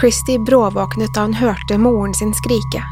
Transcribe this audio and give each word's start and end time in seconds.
Christy 0.00 0.38
bråvåknet 0.38 1.14
da 1.14 1.24
hun 1.26 1.34
hørte 1.34 1.78
moren 1.78 2.14
sin 2.14 2.34
skrike. 2.34 2.82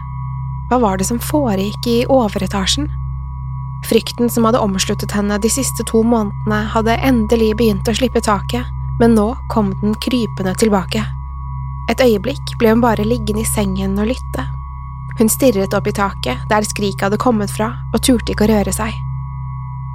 Hva 0.68 0.78
var 0.82 0.98
det 0.98 1.06
som 1.06 1.20
foregikk 1.22 1.86
i 1.86 2.00
overetasjen? 2.10 2.88
Frykten 3.86 4.30
som 4.30 4.48
hadde 4.48 4.58
omsluttet 4.58 5.14
henne 5.14 5.38
de 5.38 5.50
siste 5.52 5.86
to 5.86 6.02
månedene, 6.02 6.64
hadde 6.74 6.98
endelig 7.06 7.52
begynt 7.60 7.86
å 7.86 7.94
slippe 7.94 8.24
taket, 8.26 8.66
men 8.98 9.14
nå 9.14 9.28
kom 9.52 9.70
den 9.84 9.94
krypende 10.02 10.56
tilbake. 10.58 11.04
Et 11.92 12.02
øyeblikk 12.02 12.56
ble 12.58 12.74
hun 12.74 12.82
bare 12.82 13.06
liggende 13.06 13.44
i 13.44 13.50
sengen 13.54 13.94
og 14.02 14.10
lytte. 14.10 14.48
Hun 15.20 15.30
stirret 15.30 15.74
opp 15.78 15.86
i 15.86 15.94
taket, 15.94 16.42
der 16.50 16.66
skriket 16.66 17.06
hadde 17.06 17.22
kommet 17.22 17.52
fra, 17.54 17.70
og 17.94 18.02
turte 18.02 18.34
ikke 18.34 18.48
å 18.48 18.54
røre 18.56 18.74
seg. 18.74 18.90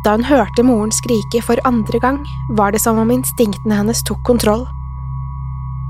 Da 0.05 0.15
hun 0.15 0.23
hørte 0.25 0.63
moren 0.63 0.93
skrike 0.95 1.43
for 1.43 1.59
andre 1.67 1.99
gang, 1.99 2.23
var 2.55 2.71
det 2.71 2.79
som 2.81 3.01
om 3.01 3.11
instinktene 3.11 3.83
hennes 3.83 4.01
tok 4.07 4.23
kontroll. 4.25 4.63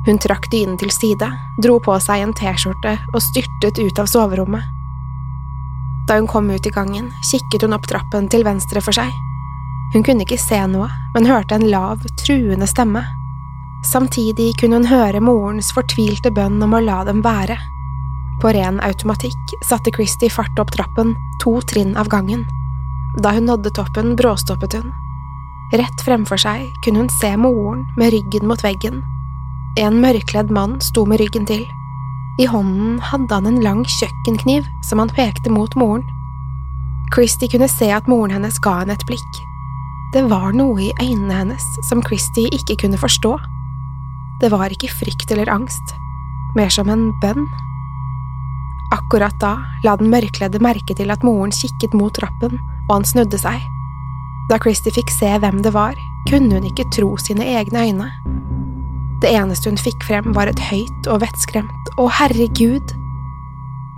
Hun 0.06 0.18
trakk 0.18 0.48
dynen 0.50 0.80
til 0.82 0.90
side, 0.90 1.28
dro 1.62 1.78
på 1.84 1.96
seg 2.02 2.24
en 2.24 2.34
T-skjorte 2.34 2.96
og 3.14 3.22
styrtet 3.22 3.78
ut 3.78 4.00
av 4.02 4.10
soverommet. 4.10 4.64
Da 6.10 6.18
hun 6.18 6.28
kom 6.28 6.50
ut 6.50 6.66
i 6.66 6.74
gangen, 6.74 7.12
kikket 7.30 7.62
hun 7.68 7.76
opp 7.78 7.86
trappen 7.88 8.30
til 8.32 8.44
venstre 8.48 8.82
for 8.82 8.98
seg. 8.98 9.12
Hun 9.94 10.06
kunne 10.08 10.26
ikke 10.26 10.40
se 10.42 10.58
noe, 10.72 10.88
men 11.14 11.28
hørte 11.30 11.56
en 11.56 11.68
lav, 11.70 12.02
truende 12.24 12.68
stemme. 12.68 13.04
Samtidig 13.86 14.56
kunne 14.60 14.80
hun 14.80 14.90
høre 14.90 15.22
morens 15.22 15.70
fortvilte 15.76 16.32
bønn 16.34 16.58
om 16.64 16.74
å 16.74 16.82
la 16.82 17.04
dem 17.06 17.22
være. 17.26 17.60
På 18.42 18.50
ren 18.56 18.80
automatikk 18.82 19.56
satte 19.68 19.94
Christie 19.94 20.34
fart 20.34 20.58
opp 20.62 20.74
trappen, 20.74 21.14
to 21.44 21.60
trinn 21.70 21.94
av 21.98 22.10
gangen. 22.10 22.48
Da 23.22 23.36
hun 23.38 23.46
nådde 23.46 23.74
toppen, 23.78 24.16
bråstoppet 24.18 24.80
hun. 24.80 24.90
Rett 25.78 26.06
fremfor 26.06 26.42
seg 26.42 26.66
kunne 26.84 27.06
hun 27.06 27.14
se 27.22 27.36
moren 27.38 27.86
med 28.00 28.16
ryggen 28.16 28.48
mot 28.50 28.64
veggen. 28.66 29.04
En 29.80 30.02
mørkledd 30.04 30.50
mann 30.52 30.82
sto 30.84 31.06
med 31.08 31.22
ryggen 31.22 31.46
til. 31.48 31.62
I 32.44 32.48
hånden 32.52 32.98
hadde 33.08 33.32
han 33.32 33.48
en 33.48 33.62
lang 33.64 33.86
kjøkkenkniv 33.88 34.66
som 34.84 35.00
han 35.00 35.12
pekte 35.16 35.52
mot 35.54 35.72
moren. 35.80 36.04
Christy 37.16 37.48
kunne 37.52 37.70
se 37.72 37.88
at 37.92 38.08
moren 38.12 38.34
hennes 38.36 38.60
ga 38.64 38.82
henne 38.82 38.98
et 38.98 39.06
blikk. 39.08 39.40
Det 40.12 40.26
var 40.28 40.52
noe 40.52 40.76
i 40.90 40.92
øynene 41.00 41.38
hennes 41.38 41.64
som 41.88 42.04
Christy 42.04 42.50
ikke 42.52 42.82
kunne 42.84 43.00
forstå. 43.00 43.32
Det 44.44 44.52
var 44.52 44.76
ikke 44.76 44.92
frykt 44.92 45.32
eller 45.32 45.52
angst, 45.54 45.96
mer 46.58 46.72
som 46.74 46.92
en 46.92 47.08
bønn. 47.24 47.48
Akkurat 48.92 49.38
da 49.40 49.54
la 49.86 49.96
den 49.96 50.12
mørkledde 50.12 50.60
merke 50.60 50.98
til 51.00 51.16
at 51.16 51.24
moren 51.24 51.54
kikket 51.56 51.96
mot 51.96 52.12
trappen, 52.20 52.60
og 52.90 52.98
han 52.98 53.08
snudde 53.08 53.40
seg. 53.40 53.64
Da 54.52 54.60
Christy 54.60 54.92
fikk 54.92 55.16
se 55.16 55.32
hvem 55.40 55.64
det 55.64 55.72
var, 55.72 55.96
kunne 56.28 56.60
hun 56.60 56.68
ikke 56.68 56.90
tro 56.92 57.14
sine 57.24 57.48
egne 57.56 57.88
øyne. 57.88 58.12
Det 59.22 59.30
eneste 59.30 59.70
hun 59.70 59.78
fikk 59.78 60.02
frem, 60.08 60.32
var 60.34 60.50
et 60.50 60.60
høyt 60.72 61.08
og 61.12 61.22
vettskremt 61.22 61.94
Å, 62.02 62.08
herregud! 62.10 62.96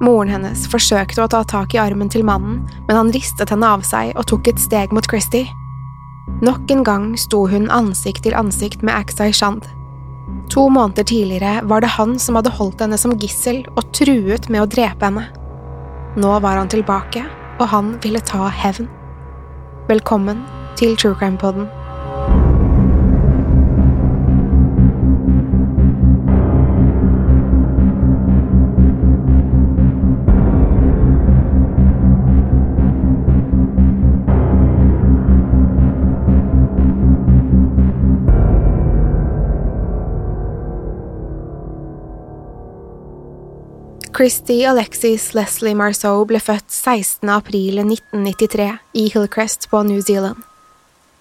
Moren 0.03 0.33
hennes 0.33 0.65
forsøkte 0.67 1.23
å 1.23 1.29
ta 1.31 1.43
tak 1.47 1.75
i 1.75 1.79
armen 1.79 2.09
til 2.11 2.25
mannen, 2.27 2.63
men 2.89 2.97
han 2.97 3.11
ristet 3.15 3.53
henne 3.53 3.69
av 3.77 3.85
seg 3.87 4.11
og 4.19 4.27
tok 4.27 4.49
et 4.51 4.59
steg 4.59 4.91
mot 4.95 5.07
Christy. 5.07 5.45
Nok 6.43 6.71
en 6.75 6.83
gang 6.83 7.05
sto 7.19 7.45
hun 7.47 7.69
ansikt 7.71 8.25
til 8.25 8.35
ansikt 8.35 8.83
med 8.83 8.97
Aksai 8.97 9.29
Shand. 9.31 9.69
To 10.51 10.65
måneder 10.71 11.07
tidligere 11.07 11.61
var 11.71 11.83
det 11.83 11.93
han 11.95 12.17
som 12.19 12.35
hadde 12.39 12.51
holdt 12.57 12.83
henne 12.83 12.99
som 12.99 13.15
gissel 13.19 13.61
og 13.77 13.87
truet 13.95 14.49
med 14.51 14.65
å 14.65 14.67
drepe 14.67 15.07
henne. 15.07 15.29
Nå 16.19 16.33
var 16.43 16.59
han 16.59 16.71
tilbake, 16.71 17.23
og 17.61 17.71
han 17.71 17.95
ville 18.03 18.23
ta 18.23 18.49
hevn. 18.51 18.91
Velkommen 19.87 20.43
til 20.79 20.97
True 20.99 21.15
Crime 21.15 21.39
Poden. 21.39 21.71
Christy 44.23 44.63
Alexis 44.63 45.33
Leslie 45.35 45.75
Marceau 45.75 46.21
ble 46.23 46.39
født 46.39 46.71
16. 46.71 47.27
april 47.27 47.81
1993 47.81 48.67
i 48.95 49.01
Hillcrest 49.11 49.65
på 49.67 49.81
New 49.83 49.99
Zealand. 49.99 50.45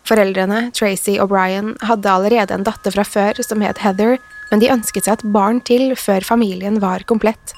Foreldrene, 0.07 0.69
Tracy 0.71 1.17
og 1.19 1.33
Brian, 1.33 1.73
hadde 1.83 2.12
allerede 2.12 2.55
en 2.55 2.62
datter 2.62 2.95
fra 2.95 3.03
før 3.03 3.41
som 3.43 3.65
het 3.67 3.81
Heather, 3.83 4.21
men 4.53 4.62
de 4.62 4.71
ønsket 4.71 5.09
seg 5.09 5.17
et 5.17 5.33
barn 5.35 5.59
til 5.67 5.97
før 5.99 6.23
familien 6.23 6.79
var 6.85 7.03
komplett. 7.11 7.57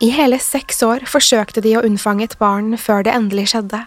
I 0.00 0.08
hele 0.16 0.38
seks 0.40 0.80
år 0.86 1.04
forsøkte 1.04 1.60
de 1.66 1.74
å 1.76 1.82
unnfange 1.84 2.24
et 2.30 2.36
barn 2.40 2.78
før 2.80 3.04
det 3.04 3.12
endelig 3.12 3.50
skjedde. 3.52 3.82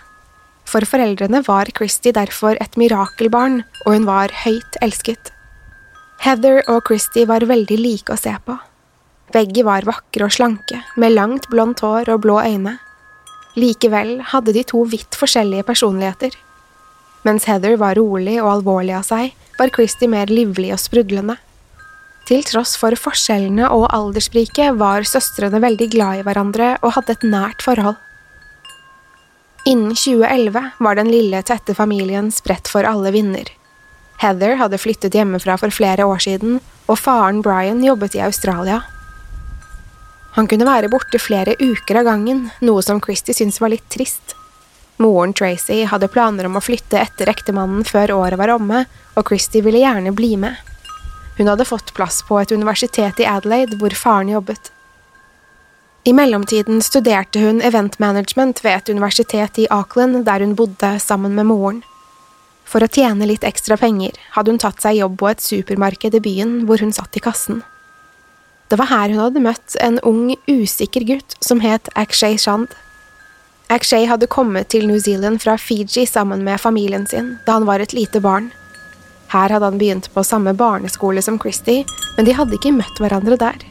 For 0.69 0.85
foreldrene 0.85 1.41
var 1.47 1.71
Christy 1.73 2.13
derfor 2.13 2.61
et 2.61 2.77
mirakelbarn, 2.77 3.63
og 3.87 3.97
hun 3.97 4.05
var 4.05 4.37
høyt 4.43 4.77
elsket. 4.85 5.33
Heather 6.21 6.61
og 6.67 6.83
Christy 6.91 7.25
var 7.25 7.41
veldig 7.49 7.79
like 7.81 8.13
å 8.13 8.21
se 8.21 8.35
på. 8.45 8.59
Begge 9.33 9.63
var 9.65 9.85
vakre 9.87 10.27
og 10.27 10.33
slanke, 10.35 10.79
med 10.95 11.15
langt 11.15 11.47
blondt 11.49 11.81
hår 11.81 12.11
og 12.13 12.21
blå 12.25 12.37
øyne. 12.43 12.77
Likevel 13.57 14.19
hadde 14.29 14.53
de 14.53 14.63
to 14.65 14.83
vidt 14.89 15.17
forskjellige 15.17 15.65
personligheter. 15.65 16.35
Mens 17.25 17.47
Heather 17.49 17.77
var 17.81 17.97
rolig 17.97 18.37
og 18.43 18.51
alvorlig 18.57 18.93
av 18.97 19.07
seg, 19.07 19.33
var 19.57 19.73
Christie 19.73 20.09
mer 20.11 20.29
livlig 20.29 20.73
og 20.75 20.81
sprudlende. 20.81 21.37
Til 22.27 22.45
tross 22.47 22.77
for 22.79 22.95
forskjellene 22.95 23.67
og 23.73 23.89
aldersspriket 23.91 24.77
var 24.79 25.03
søstrene 25.07 25.59
veldig 25.63 25.89
glad 25.91 26.21
i 26.21 26.25
hverandre 26.27 26.69
og 26.81 26.95
hadde 26.95 27.17
et 27.17 27.25
nært 27.27 27.65
forhold. 27.65 27.97
Innen 29.67 29.95
2011 29.95 30.71
var 30.83 30.99
den 30.99 31.11
lille, 31.11 31.41
tette 31.43 31.75
familien 31.75 32.29
spredt 32.35 32.69
for 32.71 32.87
alle 32.87 33.11
vinder. 33.15 33.47
Heather 34.21 34.57
hadde 34.59 34.79
flyttet 34.79 35.15
hjemmefra 35.17 35.57
for 35.59 35.73
flere 35.73 36.05
år 36.07 36.21
siden, 36.23 36.59
og 36.87 36.99
faren 36.99 37.41
Brian 37.43 37.83
jobbet 37.83 38.15
i 38.19 38.23
Australia. 38.23 38.81
Han 40.33 40.47
kunne 40.49 40.65
være 40.65 40.89
borte 40.89 41.19
flere 41.21 41.53
uker 41.59 41.99
av 42.01 42.07
gangen, 42.09 42.47
noe 42.65 42.81
som 42.81 43.01
Christy 43.01 43.35
syntes 43.37 43.61
var 43.61 43.69
litt 43.73 43.85
trist. 43.93 44.33
Moren 45.01 45.33
Tracy 45.33 45.83
hadde 45.89 46.09
planer 46.09 46.47
om 46.49 46.57
å 46.57 46.63
flytte 46.63 46.97
etter 47.01 47.29
ektemannen 47.29 47.85
før 47.85 48.15
året 48.17 48.39
var 48.41 48.53
omme, 48.53 48.85
og 49.13 49.27
Christy 49.29 49.61
ville 49.61 49.81
gjerne 49.81 50.13
bli 50.15 50.35
med. 50.41 50.57
Hun 51.37 51.49
hadde 51.49 51.65
fått 51.65 51.93
plass 51.97 52.21
på 52.25 52.37
et 52.41 52.53
universitet 52.53 53.21
i 53.21 53.29
Adelaide 53.29 53.77
hvor 53.81 53.93
faren 53.97 54.29
jobbet. 54.33 54.71
I 56.03 56.13
mellomtiden 56.13 56.81
studerte 56.83 57.39
hun 57.39 57.61
eventmanagement 57.63 58.59
ved 58.63 58.75
et 58.75 58.89
universitet 58.89 59.59
i 59.63 59.67
Auckland 59.71 60.25
der 60.27 60.43
hun 60.43 60.55
bodde 60.59 60.97
sammen 60.99 61.37
med 61.37 61.47
moren. 61.47 61.83
For 62.67 62.83
å 62.83 62.89
tjene 62.89 63.27
litt 63.29 63.45
ekstra 63.47 63.77
penger 63.77 64.17
hadde 64.33 64.51
hun 64.51 64.59
tatt 64.61 64.81
seg 64.83 64.97
jobb 64.97 65.15
på 65.21 65.29
et 65.29 65.45
supermarked 65.45 66.17
i 66.17 66.23
byen 66.25 66.57
hvor 66.67 66.81
hun 66.83 66.93
satt 66.95 67.17
i 67.17 67.23
kassen. 67.23 67.61
Det 68.69 68.79
var 68.79 68.89
her 68.89 69.11
hun 69.11 69.21
hadde 69.21 69.43
møtt 69.43 69.75
en 69.83 69.99
ung, 70.07 70.33
usikker 70.47 71.05
gutt 71.07 71.35
som 71.43 71.61
het 71.63 71.89
Akshay 71.99 72.37
Shand. 72.37 72.71
Akshay 73.73 74.05
hadde 74.09 74.29
kommet 74.29 74.69
til 74.73 74.87
New 74.87 74.99
Zealand 74.99 75.41
fra 75.41 75.57
Fiji 75.57 76.05
sammen 76.09 76.43
med 76.45 76.61
familien 76.61 77.07
sin 77.07 77.37
da 77.47 77.57
han 77.57 77.67
var 77.69 77.83
et 77.83 77.93
lite 77.93 78.21
barn. 78.21 78.51
Her 79.33 79.49
hadde 79.49 79.65
han 79.65 79.79
begynt 79.81 80.09
på 80.13 80.23
samme 80.23 80.53
barneskole 80.53 81.21
som 81.25 81.39
Christy, 81.41 81.81
men 82.17 82.27
de 82.27 82.35
hadde 82.37 82.53
ikke 82.57 82.73
møtt 82.75 82.99
hverandre 83.01 83.37
der. 83.41 83.63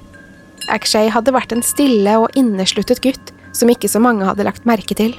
Akshay 0.71 1.11
hadde 1.11 1.35
vært 1.35 1.53
en 1.55 1.62
stille 1.62 2.17
og 2.19 2.35
innesluttet 2.39 3.03
gutt 3.05 3.33
som 3.55 3.71
ikke 3.71 3.91
så 3.91 4.00
mange 4.03 4.27
hadde 4.27 4.47
lagt 4.47 4.67
merke 4.69 4.97
til. 4.99 5.15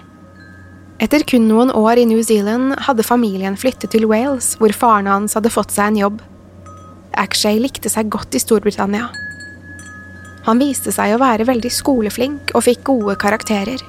Etter 1.04 1.24
kun 1.28 1.48
noen 1.50 1.72
år 1.75 2.00
i 2.00 2.06
New 2.08 2.22
Zealand 2.24 2.75
hadde 2.86 3.06
familien 3.08 3.58
flyttet 3.60 3.92
til 3.92 4.08
Wales, 4.08 4.54
hvor 4.60 4.72
faren 4.75 5.10
hans 5.10 5.36
hadde 5.38 5.52
fått 5.52 5.74
seg 5.74 5.92
en 5.92 6.02
jobb. 6.04 6.22
Akshay 7.20 7.60
likte 7.62 7.92
seg 7.92 8.12
godt 8.14 8.36
i 8.36 8.42
Storbritannia. 8.42 9.10
Han 10.44 10.60
viste 10.60 10.92
seg 10.92 11.13
å 11.13 11.22
være 11.22 11.48
veldig 11.48 11.72
skoleflink 11.72 12.51
og 12.54 12.66
fikk 12.66 12.84
gode 12.90 13.16
karakterer. 13.22 13.80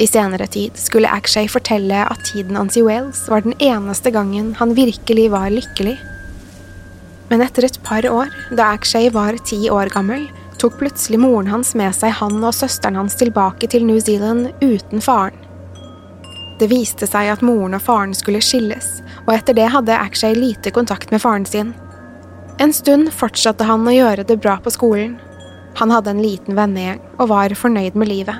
I 0.00 0.06
senere 0.08 0.46
tid 0.48 0.76
skulle 0.80 1.10
Akshay 1.12 1.48
fortelle 1.48 2.04
at 2.04 2.24
tiden 2.28 2.56
hans 2.56 2.76
i 2.76 2.84
Wales 2.84 3.26
var 3.28 3.44
den 3.44 3.56
eneste 3.60 4.12
gangen 4.12 4.54
han 4.60 4.76
virkelig 4.76 5.26
var 5.32 5.48
lykkelig. 5.52 5.96
Men 7.30 7.44
etter 7.44 7.64
et 7.68 7.78
par 7.86 8.06
år, 8.08 8.32
da 8.56 8.72
Akshay 8.74 9.10
var 9.14 9.36
ti 9.46 9.68
år 9.72 9.92
gammel, 9.94 10.26
tok 10.60 10.76
plutselig 10.80 11.20
moren 11.20 11.48
hans 11.48 11.72
med 11.78 11.94
seg 11.96 12.12
han 12.18 12.40
og 12.44 12.56
søsteren 12.56 12.98
hans 13.00 13.16
tilbake 13.16 13.68
til 13.70 13.86
New 13.88 14.00
Zealand 14.02 14.50
uten 14.60 15.04
faren. 15.04 15.36
Det 16.60 16.68
viste 16.68 17.06
seg 17.08 17.30
at 17.32 17.44
moren 17.46 17.78
og 17.78 17.80
faren 17.80 18.12
skulle 18.16 18.42
skilles, 18.44 18.98
og 19.24 19.32
etter 19.32 19.56
det 19.56 19.70
hadde 19.72 19.96
Akshay 19.96 20.36
lite 20.36 20.72
kontakt 20.76 21.12
med 21.14 21.22
faren 21.22 21.48
sin. 21.48 21.72
En 22.60 22.74
stund 22.76 23.08
fortsatte 23.16 23.64
han 23.64 23.88
å 23.88 23.94
gjøre 23.94 24.26
det 24.28 24.36
bra 24.44 24.58
på 24.60 24.72
skolen. 24.74 25.16
Han 25.80 25.90
hadde 25.90 26.12
en 26.12 26.22
liten 26.22 26.56
vennegjeng 26.58 27.00
og 27.16 27.30
var 27.30 27.54
fornøyd 27.56 27.94
med 27.96 28.10
livet. 28.10 28.36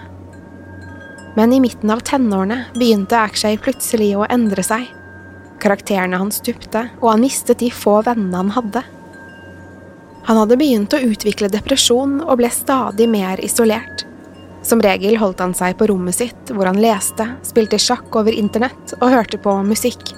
Men 1.39 1.55
i 1.57 1.61
midten 1.63 1.89
av 1.95 2.03
tenårene 2.05 2.67
begynte 2.75 3.17
Akshay 3.17 3.57
plutselig 3.57 4.11
å 4.19 4.27
endre 4.29 4.65
seg. 4.67 4.85
Karakterene 5.61 6.21
hans 6.21 6.43
stupte, 6.43 6.91
og 7.01 7.15
han 7.15 7.25
mistet 7.25 7.63
de 7.63 7.71
få 7.73 8.03
vennene 8.05 8.43
han 8.43 8.53
hadde. 8.59 8.85
Han 10.29 10.43
hadde 10.43 10.61
begynt 10.61 10.93
å 10.93 11.01
utvikle 11.01 11.49
depresjon 11.49 12.19
og 12.21 12.37
ble 12.43 12.53
stadig 12.53 13.09
mer 13.09 13.41
isolert. 13.41 14.05
Som 14.61 14.85
regel 14.85 15.17
holdt 15.17 15.41
han 15.41 15.57
seg 15.57 15.79
på 15.81 15.89
rommet 15.89 16.21
sitt, 16.21 16.53
hvor 16.53 16.69
han 16.69 16.81
leste, 16.83 17.25
spilte 17.49 17.81
sjakk 17.81 18.13
over 18.21 18.37
internett 18.37 18.99
og 19.01 19.15
hørte 19.17 19.41
på 19.41 19.57
musikk. 19.65 20.13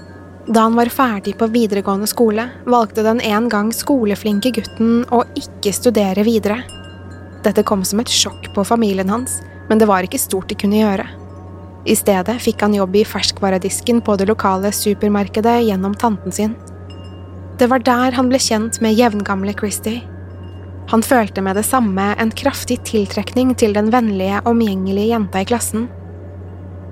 Da 0.51 0.67
han 0.67 0.75
var 0.75 0.91
ferdig 0.91 1.37
på 1.39 1.47
videregående 1.55 2.11
skole, 2.11 2.51
valgte 2.67 3.07
den 3.07 3.23
en 3.23 3.47
gang 3.49 3.71
skoleflinke 3.71 4.51
gutten 4.59 5.05
å 5.15 5.23
ikke 5.39 5.71
studere 5.71 6.27
videre. 6.27 6.65
Dette 7.43 7.65
kom 7.67 7.83
som 7.85 8.01
et 8.03 8.11
sjokk 8.13 8.53
på 8.55 8.65
familien 8.67 9.11
hans, 9.11 9.41
men 9.69 9.81
det 9.81 9.89
var 9.91 10.07
ikke 10.07 10.21
stort 10.21 10.51
de 10.51 10.59
kunne 10.59 10.79
gjøre. 10.79 11.07
I 11.83 11.97
stedet 11.99 12.37
fikk 12.45 12.63
han 12.63 12.77
jobb 12.77 12.95
i 13.01 13.07
ferskvaredisken 13.07 14.03
på 14.07 14.15
det 14.19 14.29
lokale 14.31 14.71
supermarkedet 14.75 15.57
gjennom 15.67 15.97
tanten 15.99 16.35
sin. 16.35 16.55
Det 17.59 17.67
var 17.71 17.83
der 17.83 18.15
han 18.15 18.31
ble 18.31 18.39
kjent 18.43 18.79
med 18.83 18.95
jevngamle 18.99 19.55
Christie. 19.59 20.05
Han 20.91 21.03
følte 21.03 21.43
med 21.43 21.57
det 21.59 21.67
samme 21.67 22.13
en 22.19 22.31
kraftig 22.31 22.81
tiltrekning 22.87 23.55
til 23.59 23.75
den 23.75 23.91
vennlige, 23.95 24.43
omgjengelige 24.47 25.13
jenta 25.15 25.43
i 25.43 25.49
klassen. 25.49 25.89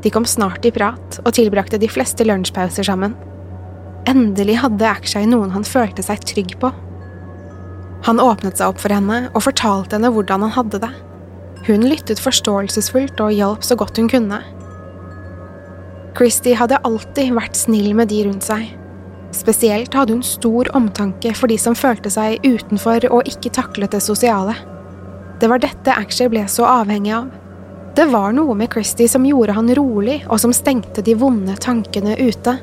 De 0.02 0.10
kom 0.10 0.26
snart 0.26 0.64
i 0.64 0.72
prat 0.74 1.18
og 1.24 1.34
tilbrakte 1.36 1.78
de 1.78 1.90
fleste 1.90 2.24
lunsjpauser 2.26 2.86
sammen. 2.86 3.16
Endelig 4.08 4.60
hadde 4.62 4.88
Akshay 4.88 5.26
noen 5.28 5.52
han 5.54 5.66
følte 5.66 6.02
seg 6.06 6.22
trygg 6.26 6.56
på. 6.62 6.70
Han 8.06 8.20
åpnet 8.20 8.58
seg 8.58 8.72
opp 8.72 8.80
for 8.80 8.92
henne 8.94 9.26
og 9.34 9.44
fortalte 9.44 9.98
henne 9.98 10.10
hvordan 10.14 10.46
han 10.46 10.54
hadde 10.56 10.80
det. 10.84 10.92
Hun 11.66 11.84
lyttet 11.84 12.22
forståelsesfullt 12.22 13.20
og 13.20 13.36
hjalp 13.36 13.66
så 13.66 13.76
godt 13.78 14.00
hun 14.00 14.08
kunne. 14.08 14.40
Christie 16.16 16.56
hadde 16.58 16.80
alltid 16.86 17.34
vært 17.36 17.58
snill 17.58 17.92
med 17.96 18.10
de 18.10 18.24
rundt 18.26 18.46
seg. 18.48 18.70
Spesielt 19.36 19.94
hadde 19.94 20.16
hun 20.16 20.24
stor 20.26 20.70
omtanke 20.74 21.32
for 21.38 21.50
de 21.52 21.58
som 21.60 21.76
følte 21.78 22.10
seg 22.10 22.40
utenfor 22.42 23.06
og 23.12 23.28
ikke 23.30 23.52
taklet 23.54 23.92
det 23.94 24.02
sosiale. 24.02 24.56
Det 25.40 25.48
var 25.48 25.62
dette 25.62 25.94
Akshay 25.94 26.28
ble 26.32 26.42
så 26.50 26.66
avhengig 26.68 27.14
av. 27.16 27.30
Det 27.96 28.06
var 28.10 28.34
noe 28.34 28.54
med 28.58 28.70
Christie 28.72 29.08
som 29.10 29.24
gjorde 29.26 29.54
han 29.56 29.70
rolig, 29.74 30.20
og 30.28 30.38
som 30.42 30.52
stengte 30.54 31.02
de 31.02 31.14
vonde 31.18 31.56
tankene 31.62 32.16
ute. 32.20 32.56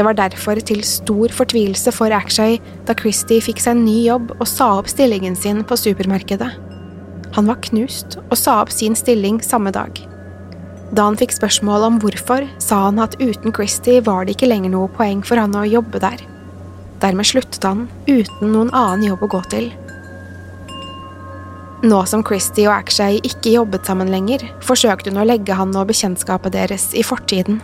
Det 0.00 0.04
var 0.06 0.16
derfor 0.16 0.56
til 0.64 0.78
stor 0.88 1.28
fortvilelse 1.36 1.92
for 1.92 2.08
Akshay 2.16 2.54
da 2.88 2.94
Christie 2.96 3.42
fikk 3.44 3.58
seg 3.60 3.74
en 3.74 3.82
ny 3.84 3.98
jobb 4.06 4.30
og 4.38 4.46
sa 4.48 4.70
opp 4.78 4.86
stillingen 4.88 5.34
sin 5.36 5.58
på 5.60 5.76
supermarkedet. 5.76 6.46
Han 7.36 7.50
var 7.50 7.58
knust 7.66 8.16
og 8.22 8.32
sa 8.40 8.54
opp 8.62 8.72
sin 8.72 8.94
stilling 8.96 9.42
samme 9.44 9.68
dag. 9.76 10.00
Da 10.96 11.04
han 11.04 11.18
fikk 11.20 11.34
spørsmål 11.36 11.84
om 11.84 11.98
hvorfor, 12.00 12.46
sa 12.64 12.78
han 12.86 13.02
at 13.04 13.18
uten 13.20 13.52
Christie 13.52 14.00
var 14.06 14.24
det 14.24 14.38
ikke 14.38 14.48
lenger 14.48 14.72
noe 14.72 14.88
poeng 14.94 15.20
for 15.20 15.36
han 15.36 15.52
å 15.52 15.66
jobbe 15.68 16.00
der. 16.00 16.24
Dermed 17.04 17.28
sluttet 17.28 17.68
han, 17.68 17.84
uten 18.08 18.54
noen 18.54 18.72
annen 18.72 19.04
jobb 19.10 19.26
å 19.26 19.30
gå 19.34 19.42
til. 19.52 19.68
Nå 21.84 22.00
som 22.08 22.24
Christie 22.24 22.64
og 22.70 22.78
Akshay 22.78 23.20
ikke 23.20 23.52
jobbet 23.58 23.84
sammen 23.84 24.08
lenger, 24.08 24.48
forsøkte 24.64 25.12
hun 25.12 25.20
å 25.20 25.28
legge 25.28 25.60
han 25.60 25.76
og 25.76 25.92
bekjentskapet 25.92 26.56
deres 26.56 26.88
i 26.96 27.04
fortiden. 27.04 27.60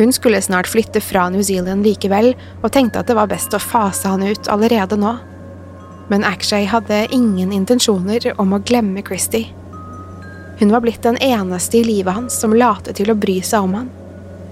Hun 0.00 0.12
skulle 0.12 0.42
snart 0.42 0.66
flytte 0.66 1.00
fra 1.00 1.26
New 1.28 1.42
Zealand 1.44 1.84
likevel, 1.84 2.30
og 2.64 2.70
tenkte 2.72 3.02
at 3.02 3.10
det 3.10 3.18
var 3.18 3.28
best 3.28 3.52
å 3.52 3.58
fase 3.60 4.08
han 4.08 4.22
ut 4.24 4.48
allerede 4.48 4.96
nå. 4.96 5.10
Men 6.08 6.24
Akshay 6.24 6.64
hadde 6.64 7.02
ingen 7.12 7.52
intensjoner 7.52 8.30
om 8.40 8.54
å 8.56 8.62
glemme 8.64 9.02
Christie. 9.04 9.50
Hun 10.56 10.72
var 10.72 10.80
blitt 10.86 11.04
den 11.04 11.20
eneste 11.20 11.82
i 11.82 11.84
livet 11.84 12.16
hans 12.16 12.40
som 12.40 12.56
late 12.56 12.96
til 12.96 13.12
å 13.12 13.18
bry 13.26 13.42
seg 13.44 13.68
om 13.68 13.76
han. 13.76 13.92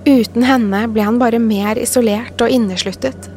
Uten 0.04 0.44
henne 0.44 0.82
ble 0.92 1.08
han 1.08 1.16
bare 1.24 1.40
mer 1.40 1.80
isolert 1.80 2.44
og 2.44 2.52
innesluttet. 2.52 3.32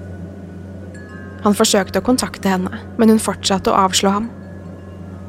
Han 1.48 1.56
forsøkte 1.56 2.04
å 2.04 2.10
kontakte 2.12 2.52
henne, 2.52 2.84
men 3.00 3.16
hun 3.16 3.24
fortsatte 3.24 3.72
å 3.72 3.88
avslå 3.88 4.18
ham. 4.20 4.30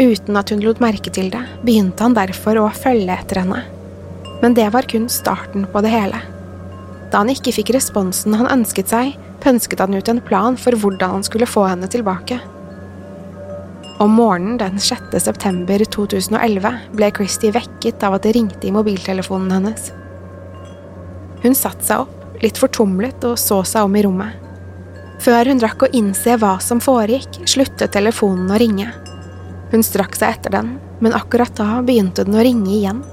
Uten 0.02 0.34
at 0.34 0.50
hun 0.50 0.66
lot 0.66 0.82
merke 0.82 1.14
til 1.14 1.30
det, 1.30 1.46
begynte 1.62 2.10
han 2.10 2.18
derfor 2.18 2.58
å 2.58 2.68
følge 2.74 3.22
etter 3.22 3.44
henne. 3.44 3.62
Men 4.42 4.58
det 4.58 4.72
var 4.74 4.90
kun 4.90 5.06
starten 5.06 5.70
på 5.70 5.86
det 5.86 5.94
hele. 5.94 6.26
Da 7.12 7.20
han 7.20 7.28
ikke 7.28 7.52
fikk 7.52 7.74
responsen 7.76 8.34
han 8.40 8.48
ønsket 8.48 8.88
seg, 8.88 9.16
pønsket 9.44 9.82
han 9.84 9.92
ut 9.92 10.08
en 10.08 10.22
plan 10.24 10.56
for 10.56 10.72
hvordan 10.72 11.18
han 11.18 11.26
skulle 11.26 11.48
få 11.48 11.66
henne 11.68 11.90
tilbake. 11.92 12.40
Om 14.00 14.16
morgenen 14.16 14.56
den 14.58 14.80
6. 14.80 15.12
september 15.20 15.84
2011 15.84 16.72
ble 16.96 17.10
Christie 17.14 17.52
vekket 17.54 18.02
av 18.02 18.16
at 18.16 18.24
det 18.24 18.32
ringte 18.38 18.66
i 18.66 18.72
mobiltelefonen 18.74 19.52
hennes. 19.52 19.92
Hun 21.44 21.54
satte 21.58 21.84
seg 21.84 22.06
opp, 22.06 22.16
litt 22.42 22.58
fortumlet, 22.58 23.22
og 23.28 23.36
så 23.38 23.60
seg 23.68 23.86
om 23.86 23.98
i 23.98 24.02
rommet. 24.06 24.38
Før 25.22 25.52
hun 25.52 25.60
rakk 25.62 25.84
å 25.84 25.92
innse 25.94 26.34
hva 26.40 26.56
som 26.64 26.80
foregikk, 26.82 27.42
sluttet 27.46 27.92
telefonen 27.94 28.50
å 28.50 28.58
ringe. 28.58 28.88
Hun 29.70 29.84
strakk 29.86 30.16
seg 30.18 30.38
etter 30.38 30.56
den, 30.56 30.76
men 31.04 31.14
akkurat 31.14 31.54
da 31.58 31.82
begynte 31.84 32.24
den 32.26 32.40
å 32.40 32.46
ringe 32.46 32.72
igjen. 32.74 33.04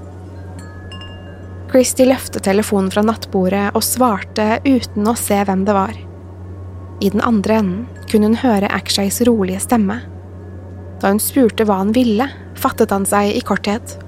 Christie 1.70 2.08
løftet 2.10 2.48
telefonen 2.48 2.90
fra 2.90 3.04
nattbordet 3.06 3.68
og 3.78 3.84
svarte 3.86 4.58
uten 4.66 5.06
å 5.06 5.14
se 5.18 5.38
hvem 5.46 5.68
det 5.68 5.76
var. 5.78 5.94
I 7.00 7.12
den 7.14 7.22
andre 7.22 7.60
enden 7.62 8.06
kunne 8.10 8.32
hun 8.32 8.40
høre 8.42 8.72
Akshays 8.74 9.22
rolige 9.28 9.62
stemme. 9.62 10.00
Da 11.00 11.14
hun 11.14 11.22
spurte 11.22 11.68
hva 11.70 11.78
han 11.84 11.94
ville, 11.96 12.26
fattet 12.58 12.92
han 12.92 13.06
seg 13.08 13.38
i 13.38 13.44
korthet. 13.46 14.00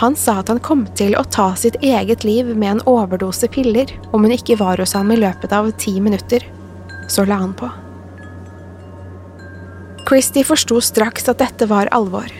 Han 0.00 0.16
sa 0.16 0.40
at 0.40 0.48
han 0.52 0.60
kom 0.60 0.86
til 0.96 1.14
å 1.16 1.24
ta 1.28 1.50
sitt 1.56 1.76
eget 1.84 2.24
liv 2.24 2.48
med 2.56 2.70
en 2.70 2.84
overdose 2.88 3.48
piller 3.52 3.92
om 4.10 4.24
hun 4.24 4.32
ikke 4.34 4.58
var 4.60 4.80
hos 4.80 4.96
ham 4.96 5.12
i 5.12 5.20
løpet 5.20 5.52
av 5.52 5.70
ti 5.80 5.98
minutter. 6.00 6.42
Så 7.12 7.28
la 7.28 7.38
han 7.44 7.54
på. 7.56 7.68
Christie 10.08 10.48
forsto 10.48 10.80
straks 10.80 11.28
at 11.28 11.44
dette 11.44 11.68
var 11.68 11.92
alvor. 11.92 12.32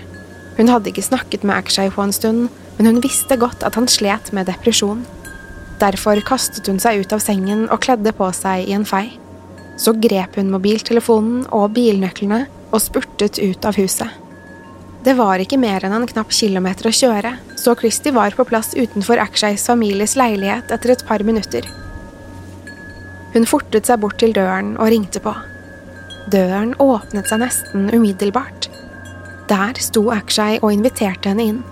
Hun 0.57 0.73
hadde 0.73 0.91
ikke 0.91 1.05
snakket 1.05 1.45
med 1.45 1.61
Akshay 1.61 1.93
på 1.93 2.05
en 2.05 2.15
stund, 2.15 2.49
men 2.77 2.91
hun 2.91 3.03
visste 3.05 3.39
godt 3.41 3.65
at 3.67 3.79
han 3.79 3.89
slet 3.89 4.33
med 4.37 4.49
depresjon. 4.51 5.05
Derfor 5.81 6.21
kastet 6.25 6.69
hun 6.71 6.81
seg 6.81 7.03
ut 7.03 7.13
av 7.13 7.23
sengen 7.25 7.67
og 7.71 7.83
kledde 7.85 8.13
på 8.17 8.29
seg 8.37 8.69
i 8.69 8.77
en 8.77 8.87
fei. 8.89 9.09
Så 9.77 9.93
grep 10.01 10.39
hun 10.41 10.53
mobiltelefonen 10.53 11.45
og 11.53 11.75
bilnøklene 11.77 12.47
og 12.71 12.81
spurtet 12.83 13.41
ut 13.41 13.69
av 13.69 13.77
huset. 13.77 14.09
Det 15.07 15.15
var 15.15 15.39
ikke 15.39 15.61
mer 15.61 15.85
enn 15.87 15.95
en 15.95 16.09
knapp 16.09 16.33
kilometer 16.35 16.89
å 16.89 16.95
kjøre, 16.97 17.37
så 17.55 17.77
Christie 17.79 18.15
var 18.17 18.35
på 18.35 18.47
plass 18.49 18.73
utenfor 18.75 19.21
Akshays 19.23 19.67
families 19.69 20.17
leilighet 20.19 20.73
etter 20.75 20.97
et 20.97 21.05
par 21.07 21.23
minutter. 21.23 21.69
Hun 23.37 23.47
fortet 23.47 23.87
seg 23.87 24.01
bort 24.03 24.19
til 24.19 24.35
døren 24.35 24.75
og 24.81 24.91
ringte 24.91 25.23
på. 25.23 25.35
Døren 26.33 26.73
åpnet 26.83 27.29
seg 27.31 27.45
nesten 27.45 27.87
umiddelbart. 27.93 28.67
Der 29.47 29.79
sto 29.79 30.09
Akshay 30.11 30.59
og 30.59 30.73
inviterte 30.75 31.31
henne 31.31 31.51
inn. 31.53 31.63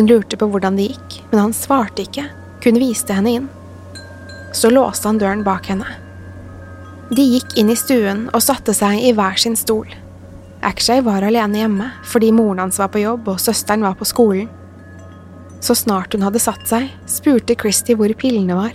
Hun 0.00 0.06
lurte 0.08 0.38
på 0.40 0.46
hvordan 0.48 0.78
det 0.78 0.86
gikk, 0.94 1.14
men 1.28 1.42
han 1.42 1.50
svarte 1.52 2.06
ikke, 2.06 2.22
kun 2.64 2.78
viste 2.80 3.12
henne 3.12 3.32
inn. 3.36 3.48
Så 4.56 4.70
låste 4.72 5.10
han 5.10 5.18
døren 5.20 5.42
bak 5.44 5.66
henne. 5.68 5.84
De 7.12 7.20
gikk 7.20 7.58
inn 7.60 7.68
i 7.68 7.76
stuen 7.76 8.22
og 8.30 8.40
satte 8.40 8.72
seg 8.72 8.96
i 8.96 9.10
hver 9.12 9.36
sin 9.36 9.58
stol. 9.60 9.90
Akshay 10.64 11.02
var 11.04 11.26
alene 11.28 11.60
hjemme 11.60 11.88
fordi 12.08 12.30
moren 12.32 12.62
hans 12.64 12.80
var 12.80 12.88
på 12.94 13.02
jobb 13.02 13.28
og 13.28 13.42
søsteren 13.44 13.84
var 13.84 13.98
på 14.00 14.08
skolen. 14.08 14.48
Så 15.60 15.76
snart 15.76 16.16
hun 16.16 16.24
hadde 16.24 16.40
satt 16.40 16.64
seg, 16.70 16.86
spurte 17.04 17.58
Christie 17.60 17.98
hvor 18.00 18.14
pillene 18.16 18.56
var. 18.56 18.72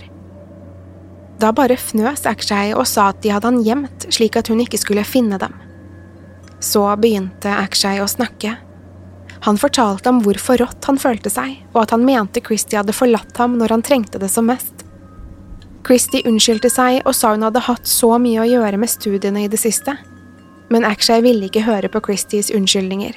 Da 1.42 1.50
bare 1.50 1.74
fnøs 1.74 2.22
Akshay 2.30 2.70
og 2.70 2.86
sa 2.86 3.08
at 3.10 3.18
de 3.26 3.34
hadde 3.34 3.50
han 3.50 3.66
gjemt 3.66 4.06
slik 4.14 4.38
at 4.38 4.46
hun 4.52 4.62
ikke 4.62 4.78
skulle 4.78 5.02
finne 5.02 5.42
dem. 5.42 5.58
Så 6.62 6.86
begynte 7.02 7.50
Akshay 7.50 7.98
å 7.98 8.06
snakke. 8.14 8.54
Han 9.44 9.58
fortalte 9.60 10.10
om 10.10 10.22
hvor 10.24 10.38
forrådt 10.40 10.88
han 10.88 10.98
følte 10.98 11.30
seg, 11.32 11.58
og 11.74 11.82
at 11.84 11.92
han 11.94 12.06
mente 12.06 12.42
Christie 12.44 12.78
hadde 12.80 12.96
forlatt 12.96 13.36
ham 13.40 13.58
når 13.60 13.76
han 13.76 13.84
trengte 13.86 14.20
det 14.22 14.30
som 14.32 14.48
mest. 14.48 14.86
Christie 15.86 16.26
unnskyldte 16.26 16.70
seg 16.72 17.04
og 17.04 17.14
sa 17.14 17.34
hun 17.34 17.44
hadde 17.46 17.62
hatt 17.68 17.86
så 17.86 18.16
mye 18.18 18.42
å 18.42 18.48
gjøre 18.48 18.80
med 18.80 18.90
studiene 18.90 19.44
i 19.44 19.50
det 19.52 19.60
siste, 19.62 19.94
men 20.72 20.86
Akshay 20.88 21.22
ville 21.22 21.46
ikke 21.46 21.66
høre 21.66 21.90
på 21.92 22.02
Christies 22.08 22.50
unnskyldninger. 22.50 23.14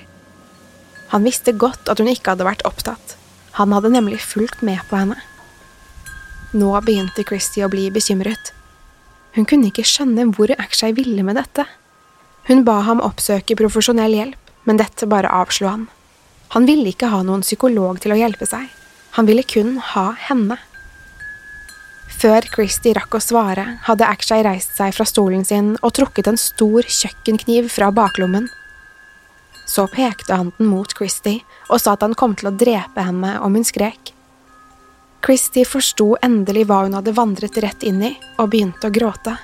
Han 1.10 1.26
visste 1.26 1.56
godt 1.58 1.90
at 1.90 1.98
hun 1.98 2.12
ikke 2.12 2.36
hadde 2.36 2.46
vært 2.46 2.66
opptatt, 2.70 3.16
han 3.58 3.74
hadde 3.74 3.90
nemlig 3.96 4.22
fulgt 4.22 4.62
med 4.62 4.84
på 4.92 5.00
henne. 5.00 5.18
Nå 6.54 6.70
begynte 6.86 7.26
Christie 7.26 7.66
å 7.66 7.72
bli 7.74 7.90
bekymret. 7.94 8.54
Hun 9.34 9.46
kunne 9.50 9.70
ikke 9.70 9.86
skjønne 9.86 10.30
hvor 10.34 10.54
Akshay 10.58 10.94
ville 10.98 11.26
med 11.26 11.38
dette. 11.38 11.66
Hun 12.50 12.64
ba 12.66 12.80
ham 12.86 13.02
oppsøke 13.06 13.58
profesjonell 13.58 14.16
hjelp, 14.18 14.54
men 14.66 14.78
dette 14.82 15.10
bare 15.10 15.30
avslo 15.30 15.70
han. 15.70 15.90
Han 16.56 16.66
ville 16.66 16.90
ikke 16.90 17.12
ha 17.12 17.22
noen 17.26 17.46
psykolog 17.46 18.00
til 18.02 18.16
å 18.16 18.18
hjelpe 18.18 18.48
seg, 18.50 18.66
han 19.18 19.30
ville 19.30 19.46
kun 19.46 19.78
ha 19.94 20.12
henne. 20.30 20.58
Før 22.20 22.44
Christie 22.52 22.96
rakk 22.98 23.16
å 23.16 23.22
svare, 23.24 23.66
hadde 23.86 24.08
Akshay 24.08 24.44
reist 24.44 24.74
seg 24.76 24.92
fra 24.96 25.06
stolen 25.08 25.46
sin 25.48 25.76
og 25.80 25.94
trukket 25.96 26.28
en 26.28 26.40
stor 26.42 26.84
kjøkkenkniv 26.84 27.70
fra 27.72 27.92
baklommen. 27.96 28.50
Så 29.70 29.86
pekte 29.94 30.36
han 30.36 30.50
den 30.58 30.72
mot 30.72 30.92
Christie 30.98 31.46
og 31.70 31.80
sa 31.80 31.94
at 31.94 32.04
han 32.04 32.18
kom 32.18 32.34
til 32.36 32.50
å 32.50 32.56
drepe 32.58 33.06
henne 33.06 33.38
om 33.46 33.56
hun 33.56 33.68
skrek. 33.68 34.12
Christie 35.24 35.68
forsto 35.68 36.16
endelig 36.26 36.66
hva 36.68 36.82
hun 36.86 36.96
hadde 36.98 37.16
vandret 37.16 37.58
rett 37.64 37.84
inn 37.88 38.02
i, 38.04 38.14
og 38.40 38.52
begynte 38.52 38.88
å 38.88 38.94
gråte. 38.94 39.36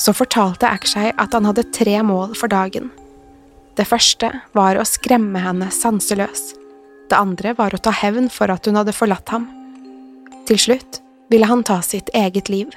Så 0.00 0.12
fortalte 0.16 0.68
Akshay 0.68 1.12
at 1.16 1.34
han 1.34 1.48
hadde 1.48 1.66
tre 1.74 2.00
mål 2.04 2.36
for 2.38 2.52
dagen. 2.52 2.92
Det 3.74 3.86
første 3.88 4.30
var 4.54 4.78
å 4.78 4.86
skremme 4.86 5.42
henne 5.42 5.70
sanseløs. 5.74 6.52
Det 7.10 7.18
andre 7.18 7.54
var 7.58 7.74
å 7.74 7.82
ta 7.82 7.92
hevn 7.94 8.30
for 8.32 8.52
at 8.54 8.66
hun 8.68 8.78
hadde 8.78 8.94
forlatt 8.96 9.34
ham. 9.34 9.48
Til 10.48 10.60
slutt 10.60 11.00
ville 11.32 11.48
han 11.50 11.64
ta 11.66 11.80
sitt 11.82 12.10
eget 12.14 12.50
liv. 12.52 12.70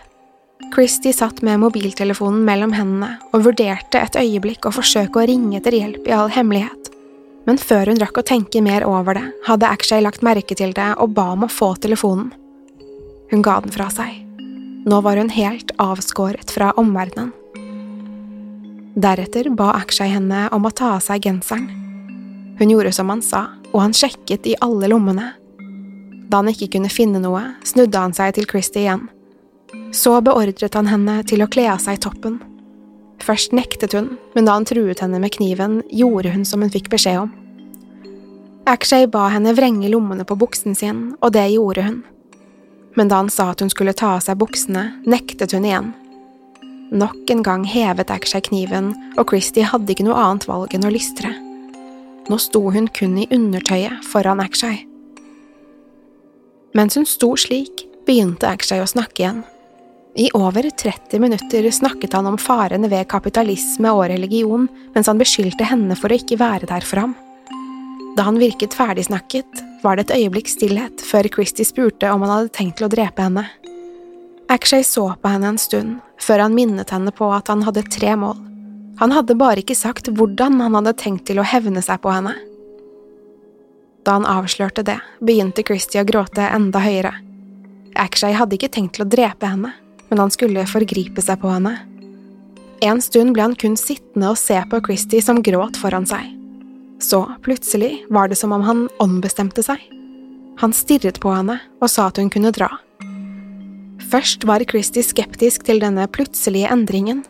Christy 0.74 1.13
satt 1.13 1.44
med 1.46 1.62
mobiltelefonen 1.62 2.42
mellom 2.48 2.74
hendene 2.74 3.13
og 3.32 3.46
vurderte 3.46 4.01
et 4.01 4.18
øyeblikk 4.20 4.68
å 4.68 4.75
forsøke 4.75 5.22
å 5.22 5.27
ringe 5.30 5.60
etter 5.60 5.77
hjelp 5.77 6.10
i 6.10 6.16
all 6.18 6.34
hemmelighet 6.34 6.88
men 7.48 7.60
før 7.62 7.88
hun 7.88 8.01
rakk 8.01 8.20
å 8.20 8.27
tenke 8.27 8.60
mer 8.63 8.84
over 8.84 9.16
det, 9.16 9.24
hadde 9.48 9.70
Akshay 9.72 10.04
lagt 10.04 10.24
merke 10.25 10.56
til 10.60 10.74
det 10.75 10.89
og 11.00 11.13
ba 11.16 11.30
om 11.32 11.46
å 11.48 11.51
få 11.51 11.74
telefonen. 11.80 12.34
Hun 13.32 13.44
ga 13.44 13.62
den 13.63 13.72
fra 13.72 13.88
seg. 13.92 14.20
Nå 14.88 15.00
var 15.04 15.20
hun 15.20 15.32
helt 15.32 15.72
avskåret 15.80 16.51
fra 16.51 16.74
omverdenen. 16.80 17.32
Deretter 18.98 19.50
ba 19.50 19.75
Akshay 19.77 20.10
henne 20.10 20.48
om 20.50 20.63
å 20.66 20.72
ta 20.74 20.96
av 20.96 21.04
seg 21.06 21.22
genseren. 21.27 21.68
Hun 22.58 22.72
gjorde 22.72 22.89
som 22.96 23.12
han 23.13 23.20
sa, 23.22 23.44
og 23.70 23.84
han 23.84 23.94
sjekket 23.94 24.48
i 24.50 24.56
alle 24.66 24.89
lommene. 24.89 25.27
Da 26.32 26.39
han 26.39 26.50
ikke 26.50 26.72
kunne 26.74 26.89
finne 26.89 27.22
noe, 27.22 27.44
snudde 27.62 28.01
han 28.01 28.16
seg 28.18 28.34
til 28.34 28.48
Christie 28.50 28.88
igjen. 28.88 29.04
Så 29.94 30.16
beordret 30.25 30.74
han 30.74 30.89
henne 30.89 31.20
til 31.30 31.46
å 31.46 31.50
kle 31.54 31.68
av 31.75 31.84
seg 31.84 32.01
toppen. 32.01 32.39
Først 33.22 33.54
nektet 33.54 33.94
hun, 33.94 34.16
men 34.34 34.50
da 34.50 34.58
han 34.58 34.66
truet 34.66 35.06
henne 35.06 35.22
med 35.22 35.36
kniven, 35.38 35.84
gjorde 35.94 36.34
hun 36.34 36.48
som 36.50 36.66
hun 36.66 36.74
fikk 36.74 36.89
beskjed 36.89 37.27
om. 37.27 37.30
Akshay 38.66 39.06
ba 39.06 39.27
henne 39.30 39.54
vrenge 39.54 39.94
lommene 39.94 40.25
på 40.25 40.39
buksen 40.42 40.74
sin, 40.74 41.12
og 41.22 41.38
det 41.38 41.46
gjorde 41.54 41.86
hun. 41.86 42.01
Men 42.98 43.13
da 43.13 43.22
han 43.22 43.30
sa 43.30 43.51
at 43.54 43.62
hun 43.62 43.70
skulle 43.70 43.94
ta 43.94 44.16
av 44.18 44.25
seg 44.25 44.42
buksene, 44.42 44.89
nektet 45.06 45.54
hun 45.54 45.70
igjen. 45.70 45.94
Nok 46.91 47.29
en 47.29 47.44
gang 47.44 47.65
hevet 47.67 48.12
Akshay 48.13 48.41
kniven, 48.48 48.94
og 49.20 49.27
Christie 49.27 49.67
hadde 49.67 49.91
ikke 49.91 50.06
noe 50.08 50.15
annet 50.22 50.46
valg 50.48 50.72
enn 50.75 50.88
å 50.88 50.91
lystre. 50.94 51.34
Nå 52.32 52.38
sto 52.39 52.62
hun 52.72 52.88
kun 52.96 53.17
i 53.20 53.27
undertøyet 53.34 54.06
foran 54.08 54.39
Akshay. 54.44 54.86
Mens 56.77 56.96
hun 56.96 57.08
sto 57.08 57.34
slik, 57.39 57.84
begynte 58.08 58.48
Akshay 58.48 58.79
å 58.79 58.88
snakke 58.88 59.24
igjen. 59.24 59.44
I 60.17 60.29
over 60.34 60.63
30 60.63 61.20
minutter 61.22 61.67
snakket 61.72 62.15
han 62.15 62.25
om 62.32 62.39
farene 62.41 62.89
ved 62.89 63.10
kapitalisme 63.12 63.91
og 63.94 64.08
religion, 64.10 64.65
mens 64.96 65.12
han 65.12 65.20
beskyldte 65.20 65.67
henne 65.67 65.96
for 66.00 66.10
å 66.10 66.17
ikke 66.17 66.39
være 66.39 66.72
der 66.72 66.88
for 66.88 67.03
ham. 67.03 67.17
Da 68.17 68.25
han 68.25 68.39
virket 68.41 68.74
ferdigsnakket, 68.74 69.62
var 69.84 70.00
det 70.00 70.08
et 70.08 70.15
øyeblikks 70.24 70.56
stillhet 70.58 71.03
før 71.06 71.27
Christie 71.36 71.67
spurte 71.67 72.10
om 72.10 72.24
han 72.25 72.34
hadde 72.34 72.56
tenkt 72.56 72.79
til 72.79 72.88
å 72.88 72.94
drepe 72.96 73.27
henne. 73.27 73.46
Akshay 74.50 74.88
så 74.88 75.12
på 75.20 75.29
henne 75.29 75.51
en 75.51 75.62
stund, 75.62 76.00
før 76.22 76.46
han 76.46 76.56
minnet 76.58 76.92
henne 76.94 77.14
på 77.16 77.30
at 77.34 77.50
han 77.52 77.64
hadde 77.68 77.86
tre 77.94 78.16
mål. 78.20 78.38
Han 78.98 79.14
hadde 79.14 79.38
bare 79.38 79.62
ikke 79.62 79.78
sagt 79.78 80.10
hvordan 80.10 80.62
han 80.62 80.78
hadde 80.80 80.96
tenkt 80.98 81.28
til 81.30 81.40
å 81.40 81.46
hevne 81.46 81.84
seg 81.86 82.02
på 82.02 82.14
henne. 82.14 82.34
Da 84.08 84.16
han 84.18 84.26
avslørte 84.26 84.86
det, 84.88 84.98
begynte 85.20 85.66
Christie 85.68 86.02
å 86.02 86.08
gråte 86.08 86.46
enda 86.48 86.82
høyere. 86.82 87.12
Akshay 87.98 88.34
hadde 88.38 88.58
ikke 88.58 88.72
tenkt 88.74 88.96
til 88.96 89.06
å 89.06 89.10
drepe 89.10 89.50
henne, 89.50 89.74
men 90.08 90.22
han 90.24 90.34
skulle 90.34 90.66
forgripe 90.70 91.22
seg 91.22 91.42
på 91.42 91.52
henne. 91.52 91.76
En 92.86 93.02
stund 93.02 93.34
ble 93.34 93.44
han 93.44 93.58
kun 93.58 93.78
sittende 93.78 94.32
og 94.32 94.40
se 94.40 94.58
på 94.70 94.82
Christie 94.86 95.22
som 95.26 95.42
gråt 95.46 95.78
foran 95.82 96.06
seg. 96.10 96.34
Så, 97.02 97.24
plutselig, 97.46 98.06
var 98.10 98.30
det 98.30 98.38
som 98.40 98.54
om 98.56 98.64
han 98.66 98.86
ombestemte 99.04 99.66
seg. 99.66 99.82
Han 100.62 100.74
stirret 100.74 101.20
på 101.22 101.34
henne 101.34 101.60
og 101.82 101.90
sa 101.92 102.08
at 102.10 102.18
hun 102.22 102.32
kunne 102.34 102.54
dra. 102.54 102.72
Først 104.08 104.46
var 104.48 104.64
Christie 104.64 105.04
skeptisk 105.04 105.66
til 105.68 105.82
denne 105.84 106.06
plutselige 106.08 106.70
endringen. 106.72 107.26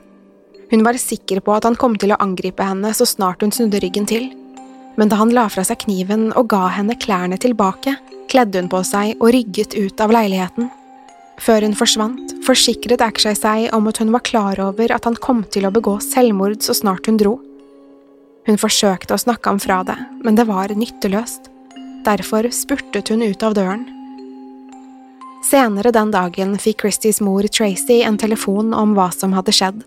Hun 0.69 0.84
var 0.86 1.00
sikker 1.01 1.39
på 1.41 1.55
at 1.55 1.65
han 1.65 1.77
kom 1.79 1.96
til 1.98 2.13
å 2.13 2.19
angripe 2.22 2.65
henne 2.65 2.91
så 2.93 3.07
snart 3.07 3.41
hun 3.41 3.53
snudde 3.55 3.81
ryggen 3.81 4.05
til, 4.05 4.27
men 4.98 5.10
da 5.10 5.17
han 5.17 5.34
la 5.34 5.48
fra 5.50 5.63
seg 5.65 5.79
kniven 5.86 6.29
og 6.38 6.51
ga 6.53 6.67
henne 6.75 6.98
klærne 7.00 7.39
tilbake, 7.41 7.96
kledde 8.29 8.62
hun 8.62 8.69
på 8.69 8.84
seg 8.86 9.15
og 9.17 9.31
rygget 9.34 9.74
ut 9.77 10.03
av 10.03 10.13
leiligheten. 10.13 10.69
Før 11.41 11.65
hun 11.65 11.75
forsvant, 11.77 12.36
forsikret 12.46 13.01
Akshay 13.05 13.38
seg 13.38 13.67
om 13.74 13.89
at 13.89 14.01
hun 14.01 14.13
var 14.13 14.25
klar 14.25 14.62
over 14.62 14.93
at 14.93 15.10
han 15.10 15.17
kom 15.17 15.43
til 15.53 15.65
å 15.65 15.74
begå 15.74 15.98
selvmord 16.03 16.62
så 16.65 16.77
snart 16.77 17.10
hun 17.10 17.17
dro. 17.22 17.38
Hun 18.46 18.62
forsøkte 18.62 19.17
å 19.17 19.22
snakke 19.22 19.50
ham 19.50 19.62
fra 19.62 19.81
det, 19.88 19.98
men 20.22 20.38
det 20.38 20.46
var 20.50 20.74
nytteløst. 20.74 21.50
Derfor 22.05 22.50
spurtet 22.53 23.10
hun 23.13 23.25
ut 23.25 23.43
av 23.43 23.57
døren. 23.57 23.96
Senere 25.47 25.93
den 25.95 26.09
dagen 26.11 26.57
fikk 26.59 26.81
Christies 26.83 27.21
mor 27.23 27.45
Tracy 27.47 28.01
en 28.03 28.17
telefon 28.19 28.73
om 28.75 28.97
hva 28.97 29.07
som 29.15 29.31
hadde 29.37 29.53
skjedd. 29.55 29.83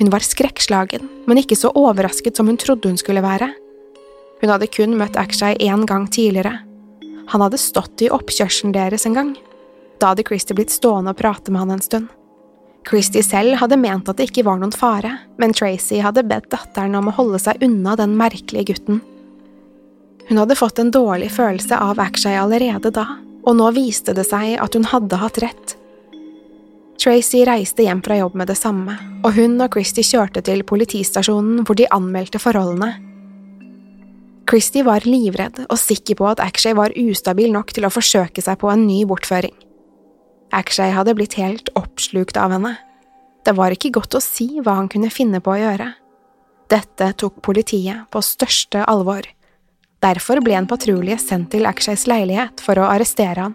Hun 0.00 0.10
var 0.10 0.24
skrekkslagen, 0.26 1.04
men 1.28 1.38
ikke 1.38 1.58
så 1.58 1.70
overrasket 1.78 2.38
som 2.38 2.48
hun 2.50 2.58
trodde 2.58 2.90
hun 2.90 2.98
skulle 2.98 3.22
være. 3.22 3.52
Hun 4.40 4.50
hadde 4.50 4.70
kun 4.74 4.96
møtt 4.98 5.18
Akshay 5.20 5.54
én 5.62 5.86
gang 5.86 6.08
tidligere. 6.10 6.56
Han 7.30 7.44
hadde 7.44 7.62
stått 7.62 8.02
i 8.02 8.10
oppkjørselen 8.10 8.74
deres 8.74 9.06
en 9.06 9.14
gang. 9.14 9.32
Da 10.02 10.10
hadde 10.10 10.26
Christy 10.26 10.56
blitt 10.58 10.74
stående 10.74 11.14
og 11.14 11.20
prate 11.20 11.54
med 11.54 11.62
han 11.62 11.76
en 11.76 11.84
stund. 11.84 12.10
Christy 12.88 13.22
selv 13.22 13.60
hadde 13.60 13.78
ment 13.78 14.08
at 14.10 14.18
det 14.18 14.32
ikke 14.32 14.48
var 14.48 14.58
noen 14.58 14.74
fare, 14.74 15.14
men 15.38 15.54
Tracy 15.54 16.00
hadde 16.02 16.26
bedt 16.26 16.50
datteren 16.50 16.98
om 16.98 17.06
å 17.06 17.14
holde 17.14 17.38
seg 17.38 17.62
unna 17.62 17.94
den 18.00 18.16
merkelige 18.18 18.72
gutten. 18.72 18.98
Hun 20.26 20.40
hadde 20.42 20.58
fått 20.58 20.82
en 20.82 20.90
dårlig 20.90 21.30
følelse 21.36 21.78
av 21.78 22.02
Akshay 22.02 22.34
allerede 22.40 22.90
da, 22.90 23.06
og 23.42 23.56
nå 23.58 23.70
viste 23.76 24.14
det 24.16 24.24
seg 24.28 24.56
at 24.62 24.76
hun 24.76 24.86
hadde 24.90 25.18
hatt 25.20 25.40
rett. 25.42 25.76
Tracy 27.02 27.42
reiste 27.48 27.82
hjem 27.82 28.02
fra 28.04 28.20
jobb 28.20 28.36
med 28.38 28.50
det 28.52 28.58
samme, 28.60 28.94
og 29.26 29.34
hun 29.34 29.56
og 29.64 29.74
Christy 29.74 30.04
kjørte 30.06 30.44
til 30.46 30.62
politistasjonen 30.66 31.64
hvor 31.66 31.78
de 31.78 31.88
anmeldte 31.90 32.38
forholdene. 32.42 32.92
Christy 34.48 34.84
var 34.86 35.06
livredd 35.06 35.64
og 35.64 35.78
sikker 35.80 36.18
på 36.18 36.28
at 36.30 36.42
Akshay 36.42 36.76
var 36.78 36.94
ustabil 36.98 37.50
nok 37.54 37.72
til 37.74 37.86
å 37.86 37.92
forsøke 37.94 38.42
seg 38.44 38.58
på 38.60 38.70
en 38.70 38.86
ny 38.86 39.02
bortføring. 39.08 39.54
Akshay 40.52 40.92
hadde 40.92 41.14
blitt 41.16 41.38
helt 41.40 41.70
oppslukt 41.78 42.36
av 42.36 42.52
henne. 42.54 42.76
Det 43.42 43.54
var 43.58 43.74
ikke 43.74 43.94
godt 43.96 44.18
å 44.18 44.22
si 44.22 44.60
hva 44.60 44.76
han 44.78 44.90
kunne 44.92 45.10
finne 45.10 45.40
på 45.42 45.54
å 45.54 45.58
gjøre. 45.58 45.88
Dette 46.70 47.08
tok 47.18 47.40
politiet 47.44 48.06
på 48.12 48.22
største 48.24 48.84
alvor. 48.88 49.26
Derfor 50.02 50.40
ble 50.42 50.56
en 50.58 50.66
patrulje 50.66 51.14
sendt 51.22 51.52
til 51.54 51.66
Akshays 51.68 52.08
leilighet 52.10 52.62
for 52.64 52.80
å 52.80 52.88
arrestere 52.90 53.46
han. 53.46 53.52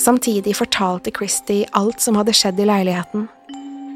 Samtidig 0.00 0.54
fortalte 0.56 1.12
Christie 1.12 1.68
alt 1.76 2.00
som 2.00 2.16
hadde 2.16 2.32
skjedd 2.32 2.60
i 2.62 2.68
leiligheten. 2.70 3.26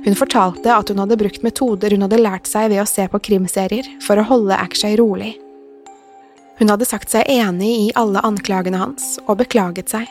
Hun 0.04 0.18
fortalte 0.18 0.68
at 0.68 0.90
hun 0.92 1.00
hadde 1.00 1.16
brukt 1.16 1.40
metoder 1.46 1.94
hun 1.96 2.04
hadde 2.04 2.20
lært 2.20 2.50
seg 2.50 2.68
ved 2.74 2.82
å 2.82 2.88
se 2.88 3.06
på 3.08 3.22
krimserier 3.24 3.88
for 4.04 4.20
å 4.20 4.26
holde 4.28 4.58
Akshay 4.60 4.98
rolig. 5.00 5.32
Hun 6.58 6.68
hadde 6.68 6.86
sagt 6.86 7.14
seg 7.14 7.24
enig 7.32 7.70
i 7.86 7.86
alle 7.96 8.20
anklagene 8.20 8.82
hans 8.82 9.14
og 9.24 9.38
beklaget 9.40 9.94
seg. 9.94 10.10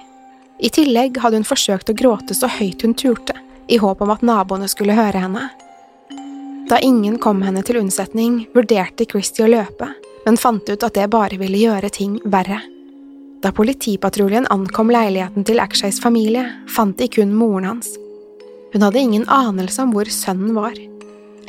I 0.57 0.71
tillegg 0.73 1.19
hadde 1.21 1.43
hun 1.43 1.45
forsøkt 1.45 1.91
å 1.93 1.97
gråte 1.97 2.33
så 2.33 2.49
høyt 2.49 2.81
hun 2.81 2.97
turte, 2.97 3.37
i 3.69 3.77
håp 3.77 4.01
om 4.01 4.11
at 4.11 4.25
naboene 4.25 4.65
skulle 4.71 4.97
høre 4.97 5.21
henne. 5.27 5.45
Da 6.71 6.81
ingen 6.81 7.19
kom 7.21 7.45
henne 7.45 7.61
til 7.61 7.83
unnsetning, 7.83 8.47
vurderte 8.55 9.05
Christie 9.05 9.45
å 9.45 9.51
løpe, 9.51 9.91
men 10.25 10.39
fant 10.39 10.69
ut 10.69 10.83
at 10.83 10.95
det 10.95 11.09
bare 11.11 11.39
ville 11.41 11.59
gjøre 11.65 11.91
ting 11.93 12.19
verre. 12.23 12.61
Da 13.43 13.51
politipatruljen 13.51 14.47
ankom 14.53 14.91
leiligheten 14.93 15.43
til 15.43 15.59
Akshays 15.59 15.99
familie, 15.99 16.45
fant 16.71 16.95
de 16.97 17.09
kun 17.11 17.33
moren 17.35 17.67
hans. 17.73 17.91
Hun 18.73 18.85
hadde 18.85 19.01
ingen 19.03 19.25
anelse 19.27 19.83
om 19.83 19.91
hvor 19.93 20.07
sønnen 20.09 20.55
var. 20.55 20.77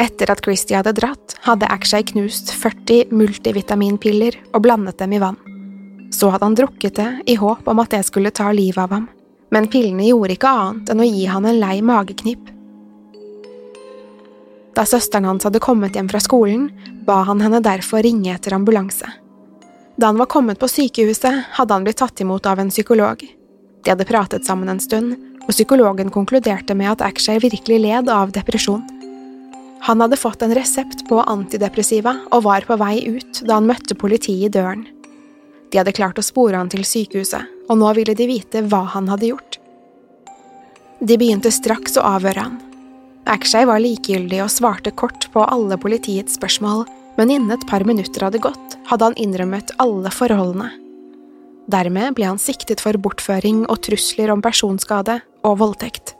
Etter 0.02 0.33
at 0.33 0.43
Christie 0.43 0.76
hadde 0.76 0.97
dratt, 0.99 1.37
hadde 1.47 1.71
Akshay 1.71 2.02
knust 2.11 2.50
40 2.59 3.14
multivitaminpiller 3.14 4.40
og 4.52 4.64
blandet 4.66 4.99
dem 4.99 5.14
i 5.14 5.21
vann. 5.23 5.38
Så 6.11 6.33
hadde 6.35 6.49
han 6.49 6.59
drukket 6.59 6.99
det 6.99 7.11
i 7.31 7.38
håp 7.38 7.69
om 7.71 7.81
at 7.83 7.95
det 7.95 8.02
skulle 8.07 8.35
ta 8.35 8.50
livet 8.52 8.83
av 8.83 8.93
ham, 8.95 9.07
men 9.54 9.71
pillene 9.71 10.09
gjorde 10.09 10.35
ikke 10.35 10.50
annet 10.50 10.90
enn 10.90 11.02
å 11.02 11.09
gi 11.09 11.25
han 11.31 11.47
en 11.47 11.61
lei 11.62 11.78
mageknip. 11.83 12.50
Da 14.75 14.83
søsteren 14.87 15.28
hans 15.28 15.45
hadde 15.47 15.62
kommet 15.62 15.95
hjem 15.95 16.09
fra 16.11 16.21
skolen, 16.23 16.71
ba 17.07 17.23
han 17.28 17.43
henne 17.45 17.62
derfor 17.62 18.02
ringe 18.02 18.33
etter 18.35 18.57
ambulanse. 18.57 19.07
Da 19.97 20.11
han 20.11 20.19
var 20.19 20.26
kommet 20.26 20.59
på 20.59 20.69
sykehuset, 20.69 21.45
hadde 21.54 21.75
han 21.75 21.85
blitt 21.87 22.00
tatt 22.02 22.21
imot 22.21 22.47
av 22.50 22.59
en 22.59 22.73
psykolog. 22.75 23.23
De 23.85 23.93
hadde 23.93 24.09
pratet 24.09 24.47
sammen 24.47 24.73
en 24.73 24.83
stund, 24.83 25.14
og 25.45 25.52
psykologen 25.52 26.11
konkluderte 26.11 26.75
med 26.75 26.97
at 26.97 27.04
Akshay 27.04 27.38
virkelig 27.38 27.78
led 27.85 28.11
av 28.11 28.33
depresjon. 28.35 28.83
Han 29.85 30.00
hadde 30.00 30.16
fått 30.16 30.43
en 30.43 30.54
resept 30.57 31.04
på 31.11 31.21
antidepressiva 31.21 32.16
og 32.33 32.47
var 32.47 32.64
på 32.64 32.78
vei 32.81 33.04
ut 33.04 33.43
da 33.45 33.59
han 33.59 33.69
møtte 33.69 33.95
politiet 34.00 34.49
i 34.49 34.52
døren. 34.59 34.87
De 35.71 35.78
hadde 35.78 35.93
klart 35.93 36.19
å 36.19 36.25
spore 36.25 36.57
han 36.57 36.71
til 36.73 36.87
sykehuset, 36.88 37.45
og 37.69 37.78
nå 37.78 37.93
ville 37.99 38.16
de 38.16 38.26
vite 38.31 38.64
hva 38.64 38.85
han 38.97 39.11
hadde 39.12 39.28
gjort. 39.35 39.59
De 41.04 41.19
begynte 41.21 41.52
straks 41.52 41.99
å 42.00 42.07
avhøre 42.16 42.49
han. 42.49 42.57
Akshay 43.25 43.64
var 43.64 43.81
likegyldig 43.81 44.43
og 44.45 44.52
svarte 44.52 44.93
kort 44.93 45.31
på 45.33 45.45
alle 45.49 45.78
politiets 45.81 46.37
spørsmål, 46.37 46.85
men 47.16 47.31
innen 47.33 47.54
et 47.54 47.66
par 47.69 47.85
minutter 47.87 48.26
hadde 48.26 48.43
gått, 48.43 48.76
hadde 48.90 49.09
han 49.09 49.16
innrømmet 49.21 49.73
alle 49.81 50.11
forholdene. 50.12 50.69
Dermed 51.73 52.19
ble 52.19 52.26
han 52.28 52.40
siktet 52.40 52.83
for 52.85 52.99
bortføring 53.00 53.62
og 53.73 53.81
trusler 53.87 54.33
om 54.35 54.43
personskade 54.45 55.23
og 55.47 55.57
voldtekt. 55.62 56.12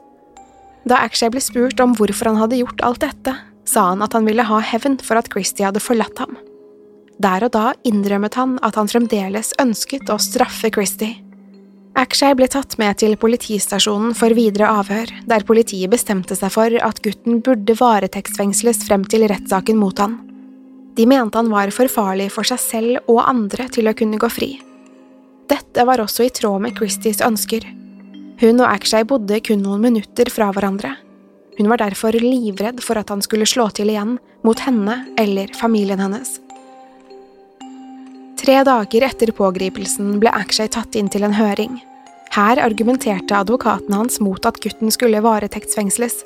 Da 0.89 1.03
Akshay 1.05 1.29
ble 1.33 1.41
spurt 1.43 1.81
om 1.81 1.93
hvorfor 1.97 2.31
han 2.31 2.41
hadde 2.41 2.57
gjort 2.61 2.81
alt 2.85 3.03
dette, 3.05 3.35
sa 3.69 3.89
han 3.91 4.01
at 4.05 4.13
han 4.17 4.25
ville 4.25 4.45
ha 4.45 4.61
hevn 4.61 4.97
for 5.01 5.17
at 5.19 5.29
Christie 5.33 5.65
hadde 5.65 5.83
forlatt 5.83 6.21
ham. 6.21 6.37
Der 7.21 7.45
og 7.45 7.53
da 7.53 7.71
innrømmet 7.87 8.37
han 8.37 8.57
at 8.65 8.77
han 8.79 8.89
fremdeles 8.91 9.53
ønsket 9.61 10.09
å 10.09 10.17
straffe 10.21 10.73
Christie. 10.73 11.24
Akshay 11.95 12.33
ble 12.35 12.47
tatt 12.51 12.75
med 12.75 12.97
til 12.99 13.13
politistasjonen 13.15 14.11
for 14.19 14.35
videre 14.35 14.67
avhør, 14.81 15.13
der 15.31 15.45
politiet 15.47 15.93
bestemte 15.93 16.35
seg 16.35 16.51
for 16.51 16.75
at 16.83 16.99
gutten 17.05 17.39
burde 17.45 17.75
varetektsfengsles 17.79 18.83
frem 18.83 19.05
til 19.07 19.23
rettssaken 19.31 19.79
mot 19.79 20.01
han. 20.03 20.17
De 20.99 21.07
mente 21.07 21.39
han 21.39 21.51
var 21.51 21.71
for 21.75 21.91
farlig 21.91 22.27
for 22.35 22.47
seg 22.47 22.59
selv 22.59 23.11
og 23.11 23.23
andre 23.23 23.69
til 23.71 23.87
å 23.87 23.95
kunne 23.95 24.19
gå 24.19 24.27
fri. 24.31 24.51
Dette 25.47 25.87
var 25.87 26.03
også 26.03 26.27
i 26.27 26.33
tråd 26.35 26.65
med 26.65 26.75
Christies 26.75 27.23
ønsker. 27.23 27.63
Hun 28.41 28.59
og 28.59 28.67
Akshay 28.67 29.07
bodde 29.07 29.39
kun 29.47 29.63
noen 29.63 29.87
minutter 29.87 30.31
fra 30.31 30.51
hverandre. 30.51 30.97
Hun 31.55 31.71
var 31.71 31.79
derfor 31.79 32.15
livredd 32.19 32.83
for 32.83 32.99
at 32.99 33.11
han 33.13 33.23
skulle 33.23 33.47
slå 33.47 33.69
til 33.71 33.93
igjen, 33.93 34.17
mot 34.43 34.59
henne 34.67 35.05
eller 35.21 35.55
familien 35.55 36.03
hennes. 36.03 36.41
Tre 38.35 38.61
dager 38.67 39.05
etter 39.07 39.31
pågripelsen 39.35 40.17
ble 40.19 40.31
Akshay 40.35 40.67
tatt 40.71 40.95
inn 40.99 41.07
til 41.11 41.23
en 41.27 41.35
høring. 41.37 41.79
Her 42.35 42.59
argumenterte 42.59 43.37
advokaten 43.37 43.93
hans 43.95 44.19
mot 44.19 44.43
at 44.45 44.59
gutten 44.63 44.91
skulle 44.91 45.23
varetektsfengsles. 45.23 46.19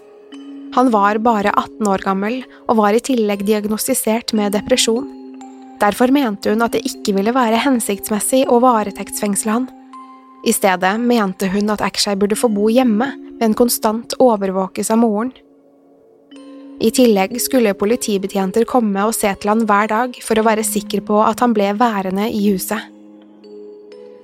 Han 0.74 0.90
var 0.94 1.20
bare 1.22 1.54
18 1.54 1.88
år 1.90 2.02
gammel 2.06 2.40
og 2.68 2.80
var 2.82 2.98
i 2.98 3.02
tillegg 3.04 3.46
diagnostisert 3.46 4.34
med 4.38 4.56
depresjon. 4.58 5.06
Derfor 5.80 6.12
mente 6.12 6.52
hun 6.52 6.66
at 6.66 6.74
det 6.76 6.84
ikke 6.90 7.14
ville 7.16 7.34
være 7.36 7.62
hensiktsmessig 7.62 8.46
å 8.50 8.60
varetektsfengsle 8.64 9.54
han. 9.54 9.70
I 10.46 10.54
stedet 10.56 10.96
mente 11.02 11.50
hun 11.52 11.70
at 11.74 11.84
Akshay 11.86 12.18
burde 12.20 12.38
få 12.40 12.50
bo 12.52 12.70
hjemme, 12.74 13.12
men 13.40 13.56
konstant 13.58 14.18
overvåkes 14.20 14.92
av 14.92 15.02
moren. 15.04 15.32
I 16.80 16.92
tillegg 16.96 17.34
skulle 17.44 17.76
politibetjenter 17.76 18.64
komme 18.68 19.04
og 19.04 19.16
se 19.16 19.32
til 19.36 19.52
han 19.52 19.66
hver 19.68 19.90
dag 19.92 20.16
for 20.24 20.40
å 20.40 20.46
være 20.48 20.64
sikker 20.64 21.04
på 21.08 21.18
at 21.26 21.44
han 21.44 21.52
ble 21.56 21.74
værende 21.76 22.30
i 22.32 22.46
huset. 22.54 22.80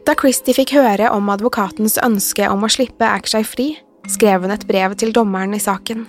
Da 0.06 0.14
Christie 0.16 0.56
fikk 0.56 0.76
høre 0.78 1.10
om 1.12 1.32
advokatens 1.34 1.98
ønske 2.06 2.48
om 2.48 2.64
å 2.64 2.70
slippe 2.72 3.08
Akshay 3.10 3.44
fri, 3.44 3.72
skrev 4.08 4.46
hun 4.46 4.54
et 4.54 4.68
brev 4.70 4.94
til 5.02 5.12
dommeren 5.16 5.56
i 5.58 5.60
saken. 5.60 6.06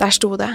Der 0.00 0.14
sto 0.14 0.36
det 0.38 0.52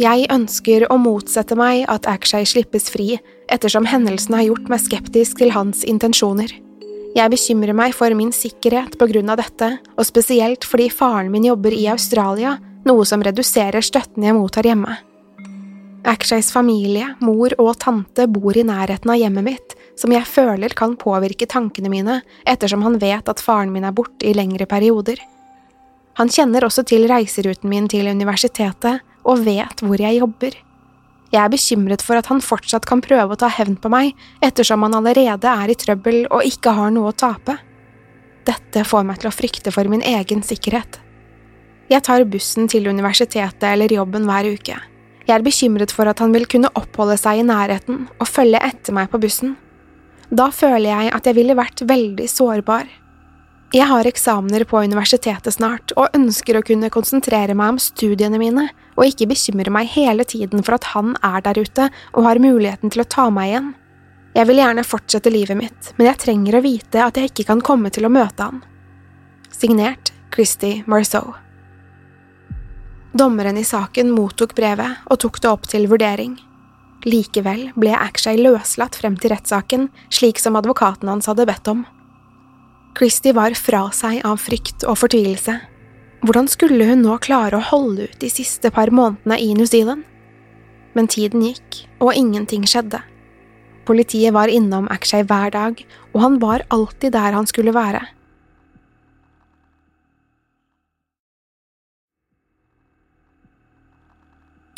Jeg 0.00 0.26
ønsker 0.32 0.86
å 0.88 0.96
motsette 0.98 1.54
meg 1.60 1.84
at 1.92 2.08
Akshay 2.08 2.48
slippes 2.48 2.88
fri 2.90 3.18
ettersom 3.52 3.86
hendelsen 3.86 4.34
har 4.38 4.48
gjort 4.48 4.72
meg 4.72 4.82
skeptisk 4.82 5.38
til 5.38 5.52
hans 5.54 5.84
intensjoner. 5.84 6.50
Jeg 7.14 7.30
bekymrer 7.30 7.76
meg 7.76 7.94
for 7.94 8.14
min 8.14 8.32
sikkerhet 8.34 8.96
på 8.98 9.08
grunn 9.10 9.30
av 9.30 9.40
dette, 9.42 9.70
og 9.98 10.06
spesielt 10.06 10.64
fordi 10.66 10.88
faren 10.94 11.30
min 11.30 11.48
jobber 11.50 11.74
i 11.74 11.88
Australia, 11.92 12.56
noe 12.88 13.06
som 13.06 13.22
reduserer 13.24 13.84
støtten 13.84 14.26
jeg 14.26 14.36
mottar 14.36 14.68
hjemme. 14.68 14.96
Akshays 16.08 16.48
familie, 16.52 17.10
mor 17.20 17.52
og 17.60 17.74
tante 17.82 18.24
bor 18.30 18.56
i 18.56 18.64
nærheten 18.64 19.10
av 19.12 19.18
hjemmet 19.20 19.44
mitt, 19.44 19.74
som 20.00 20.12
jeg 20.14 20.24
føler 20.24 20.72
kan 20.76 20.96
påvirke 20.96 21.48
tankene 21.50 21.92
mine 21.92 22.20
ettersom 22.48 22.84
han 22.86 22.96
vet 23.02 23.28
at 23.28 23.42
faren 23.44 23.72
min 23.74 23.84
er 23.84 23.92
borte 23.96 24.24
i 24.24 24.32
lengre 24.36 24.64
perioder. 24.70 25.20
Han 26.16 26.32
kjenner 26.32 26.64
også 26.64 26.86
til 26.88 27.04
reiseruten 27.10 27.68
min 27.70 27.88
til 27.88 28.08
universitetet 28.08 29.04
og 29.28 29.44
vet 29.44 29.84
hvor 29.84 30.00
jeg 30.00 30.22
jobber. 30.22 30.56
Jeg 31.30 31.40
er 31.44 31.52
bekymret 31.52 32.02
for 32.02 32.18
at 32.18 32.26
han 32.32 32.40
fortsatt 32.42 32.88
kan 32.88 33.04
prøve 33.04 33.36
å 33.36 33.38
ta 33.38 33.50
hevn 33.52 33.76
på 33.78 33.92
meg, 33.92 34.16
ettersom 34.42 34.82
han 34.82 34.96
allerede 34.98 35.52
er 35.52 35.70
i 35.70 35.76
trøbbel 35.78 36.24
og 36.30 36.48
ikke 36.48 36.74
har 36.74 36.90
noe 36.94 37.12
å 37.12 37.16
tape. 37.16 37.54
Dette 38.48 38.82
får 38.88 39.06
meg 39.06 39.20
til 39.20 39.30
å 39.30 39.36
frykte 39.36 39.70
for 39.74 39.86
min 39.92 40.02
egen 40.02 40.42
sikkerhet. 40.42 40.98
Jeg 41.90 42.04
tar 42.06 42.22
bussen 42.30 42.68
til 42.70 42.86
universitetet 42.86 43.66
eller 43.66 43.90
jobben 43.90 44.28
hver 44.28 44.46
uke. 44.52 44.76
Jeg 45.26 45.34
er 45.34 45.42
bekymret 45.42 45.90
for 45.94 46.06
at 46.10 46.20
han 46.22 46.30
vil 46.34 46.46
kunne 46.50 46.70
oppholde 46.78 47.16
seg 47.18 47.40
i 47.40 47.46
nærheten 47.46 48.04
og 48.16 48.30
følge 48.30 48.60
etter 48.62 48.94
meg 48.94 49.10
på 49.10 49.18
bussen. 49.22 49.56
Da 50.30 50.52
føler 50.54 50.86
jeg 50.86 51.10
at 51.16 51.26
jeg 51.26 51.34
ville 51.34 51.58
vært 51.58 51.82
veldig 51.86 52.28
sårbar. 52.30 52.86
Jeg 53.74 53.86
har 53.86 54.06
eksamener 54.06 54.64
på 54.66 54.82
universitetet 54.82 55.54
snart 55.54 55.94
og 55.98 56.14
ønsker 56.14 56.58
å 56.58 56.64
kunne 56.66 56.90
konsentrere 56.94 57.54
meg 57.58 57.74
om 57.74 57.82
studiene 57.82 58.38
mine 58.38 58.68
og 58.96 59.04
ikke 59.06 59.28
bekymre 59.30 59.74
meg 59.74 59.90
hele 59.90 60.26
tiden 60.26 60.62
for 60.66 60.78
at 60.78 60.90
han 60.94 61.16
er 61.26 61.42
der 61.46 61.58
ute 61.58 61.90
og 62.14 62.26
har 62.26 62.42
muligheten 62.42 62.90
til 62.90 63.02
å 63.02 63.10
ta 63.10 63.28
meg 63.34 63.50
igjen. 63.50 63.70
Jeg 64.38 64.46
vil 64.46 64.62
gjerne 64.62 64.86
fortsette 64.86 65.34
livet 65.34 65.58
mitt, 65.58 65.92
men 65.98 66.12
jeg 66.12 66.22
trenger 66.22 66.58
å 66.58 66.64
vite 66.66 67.02
at 67.02 67.18
jeg 67.18 67.32
ikke 67.32 67.50
kan 67.50 67.62
komme 67.66 67.90
til 67.90 68.06
å 68.06 68.14
møte 68.14 68.46
han. 68.46 68.62
Signert 69.50 70.14
Christy 70.30 70.84
Marceau. 70.86 71.34
Dommeren 73.12 73.58
i 73.58 73.64
saken 73.66 74.12
mottok 74.14 74.54
brevet 74.54 75.02
og 75.10 75.18
tok 75.24 75.40
det 75.42 75.50
opp 75.50 75.66
til 75.70 75.88
vurdering. 75.90 76.36
Likevel 77.08 77.70
ble 77.74 77.94
Akshay 77.96 78.38
løslatt 78.38 78.98
frem 79.00 79.16
til 79.18 79.32
rettssaken, 79.32 79.88
slik 80.12 80.38
som 80.38 80.58
advokaten 80.58 81.10
hans 81.10 81.26
hadde 81.26 81.46
bedt 81.48 81.70
om. 81.72 81.82
Christie 82.98 83.34
var 83.34 83.54
fra 83.58 83.86
seg 83.94 84.20
av 84.26 84.38
frykt 84.42 84.84
og 84.86 84.98
fortvilelse. 85.00 85.56
Hvordan 86.22 86.50
skulle 86.52 86.86
hun 86.86 87.02
nå 87.02 87.16
klare 87.24 87.56
å 87.56 87.66
holde 87.70 88.10
ut 88.10 88.18
de 88.20 88.30
siste 88.30 88.70
par 88.74 88.92
månedene 88.92 89.40
i 89.40 89.54
New 89.56 89.66
Zealand? 89.66 90.04
Men 90.94 91.08
tiden 91.08 91.42
gikk, 91.46 91.84
og 92.02 92.14
ingenting 92.18 92.66
skjedde. 92.68 93.00
Politiet 93.88 94.34
var 94.36 94.52
innom 94.52 94.90
Akshay 94.92 95.24
hver 95.26 95.54
dag, 95.54 95.80
og 96.12 96.18
han 96.22 96.38
var 96.42 96.66
alltid 96.68 97.14
der 97.16 97.34
han 97.34 97.48
skulle 97.48 97.74
være. 97.74 98.02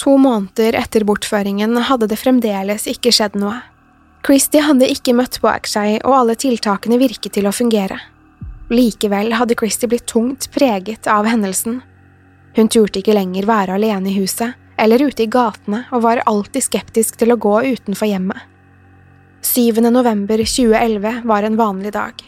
To 0.02 0.16
måneder 0.18 0.74
etter 0.74 1.04
bortføringen 1.06 1.76
hadde 1.86 2.08
det 2.10 2.18
fremdeles 2.18 2.88
ikke 2.90 3.12
skjedd 3.14 3.36
noe. 3.38 3.60
Christie 4.26 4.62
hadde 4.66 4.88
ikke 4.90 5.14
møtt 5.14 5.38
på 5.42 5.50
Akshay, 5.50 6.00
og 6.02 6.16
alle 6.16 6.34
tiltakene 6.38 6.98
virket 6.98 7.36
til 7.36 7.46
å 7.46 7.54
fungere. 7.54 8.00
Likevel 8.72 9.34
hadde 9.38 9.54
Christie 9.58 9.90
blitt 9.90 10.08
tungt 10.10 10.48
preget 10.54 11.06
av 11.06 11.28
hendelsen. 11.30 11.80
Hun 12.56 12.70
turte 12.70 12.98
ikke 12.98 13.14
lenger 13.14 13.46
være 13.46 13.78
alene 13.78 14.10
i 14.10 14.16
huset 14.18 14.58
eller 14.82 15.04
ute 15.06 15.22
i 15.22 15.30
gatene 15.30 15.84
og 15.94 16.02
var 16.02 16.24
alltid 16.26 16.66
skeptisk 16.66 17.20
til 17.20 17.34
å 17.34 17.38
gå 17.38 17.54
utenfor 17.76 18.10
hjemmet. 18.10 18.42
7. 19.46 19.78
november 19.86 20.42
2011 20.42 21.22
var 21.30 21.46
en 21.46 21.58
vanlig 21.58 21.94
dag. 21.94 22.18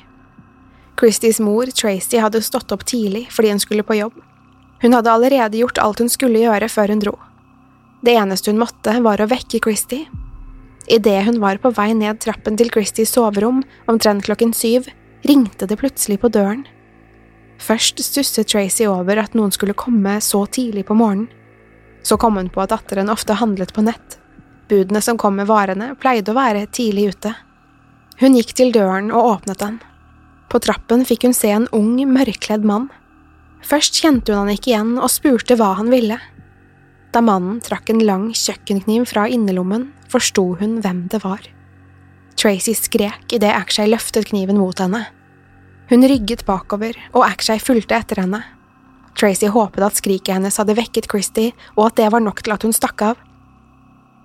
Christies 1.01 1.41
mor, 1.43 1.67
Tracy, 1.75 2.21
hadde 2.23 2.43
stått 2.43 2.71
opp 2.75 2.87
tidlig 2.87 3.27
fordi 3.35 3.51
hun 3.51 3.63
skulle 3.63 3.87
på 3.87 3.99
jobb. 3.99 4.19
Hun 4.83 4.95
hadde 4.95 5.11
allerede 5.11 5.59
gjort 5.59 5.83
alt 5.83 6.03
hun 6.05 6.13
skulle 6.13 6.43
gjøre 6.45 6.71
før 6.71 6.95
hun 6.95 7.03
dro. 7.03 7.17
Det 8.05 8.13
eneste 8.13 8.53
hun 8.53 8.61
måtte, 8.61 8.99
var 9.01 9.23
å 9.23 9.29
vekke 9.31 9.63
Christy. 9.65 10.03
Idet 10.93 11.23
hun 11.25 11.39
var 11.41 11.57
på 11.63 11.71
vei 11.73 11.95
ned 11.97 12.19
trappen 12.21 12.59
til 12.61 12.69
Christys 12.73 13.15
soverom, 13.17 13.63
omtrent 13.89 14.27
klokken 14.27 14.53
syv, 14.53 14.91
ringte 15.25 15.65
det 15.71 15.79
plutselig 15.81 16.19
på 16.21 16.29
døren. 16.29 16.67
Først 17.65 18.03
stusset 18.05 18.51
Tracy 18.51 18.85
over 18.91 19.23
at 19.23 19.33
noen 19.39 19.55
skulle 19.55 19.77
komme 19.79 20.19
så 20.21 20.43
tidlig 20.45 20.85
på 20.91 20.97
morgenen. 20.99 21.31
Så 22.05 22.19
kom 22.21 22.37
hun 22.37 22.51
på 22.53 22.61
at 22.61 22.75
datteren 22.75 23.09
ofte 23.09 23.39
handlet 23.41 23.73
på 23.73 23.87
nett. 23.87 24.19
Budene 24.69 25.01
som 25.01 25.17
kom 25.17 25.39
med 25.41 25.49
varene, 25.49 25.95
pleide 25.97 26.35
å 26.35 26.37
være 26.37 26.67
tidlig 26.77 27.15
ute. 27.15 27.33
Hun 28.21 28.37
gikk 28.37 28.53
til 28.59 28.75
døren 28.75 29.09
og 29.15 29.31
åpnet 29.31 29.65
den. 29.65 29.81
På 30.53 30.61
trappen 30.61 31.07
fikk 31.09 31.25
hun 31.25 31.33
se 31.33 31.55
en 31.57 31.71
ung, 31.73 31.97
mørkkledd 32.05 32.69
mann. 32.69 32.91
Først 33.65 33.97
kjente 33.97 34.35
hun 34.35 34.45
han 34.45 34.59
ikke 34.59 34.75
igjen 34.75 34.95
og 34.99 35.09
spurte 35.09 35.57
hva 35.57 35.73
han 35.81 35.89
ville. 35.89 36.21
Da 37.15 37.21
mannen 37.23 37.61
trakk 37.63 37.93
en 37.93 38.03
lang 38.03 38.31
kjøkkenkniv 38.35 39.05
fra 39.07 39.29
innerlommen, 39.31 39.93
forsto 40.11 40.57
hun 40.59 40.81
hvem 40.83 41.05
det 41.13 41.21
var. 41.23 41.45
Tracy 42.35 42.75
skrek 42.75 43.37
idet 43.37 43.53
Akshay 43.55 43.87
løftet 43.87 44.33
kniven 44.33 44.59
mot 44.59 44.81
henne. 44.83 45.05
Hun 45.93 46.03
rygget 46.11 46.43
bakover, 46.49 46.97
og 47.15 47.23
Akshay 47.29 47.61
fulgte 47.63 47.95
etter 47.95 48.19
henne. 48.25 48.41
Tracy 49.15 49.47
håpet 49.47 49.85
at 49.87 50.01
skriket 50.01 50.35
hennes 50.35 50.59
hadde 50.59 50.75
vekket 50.75 51.07
Christy, 51.11 51.53
og 51.77 51.93
at 51.93 52.01
det 52.01 52.09
var 52.11 52.25
nok 52.25 52.43
til 52.43 52.57
at 52.57 52.67
hun 52.67 52.75
stakk 52.75 53.05
av. 53.13 53.21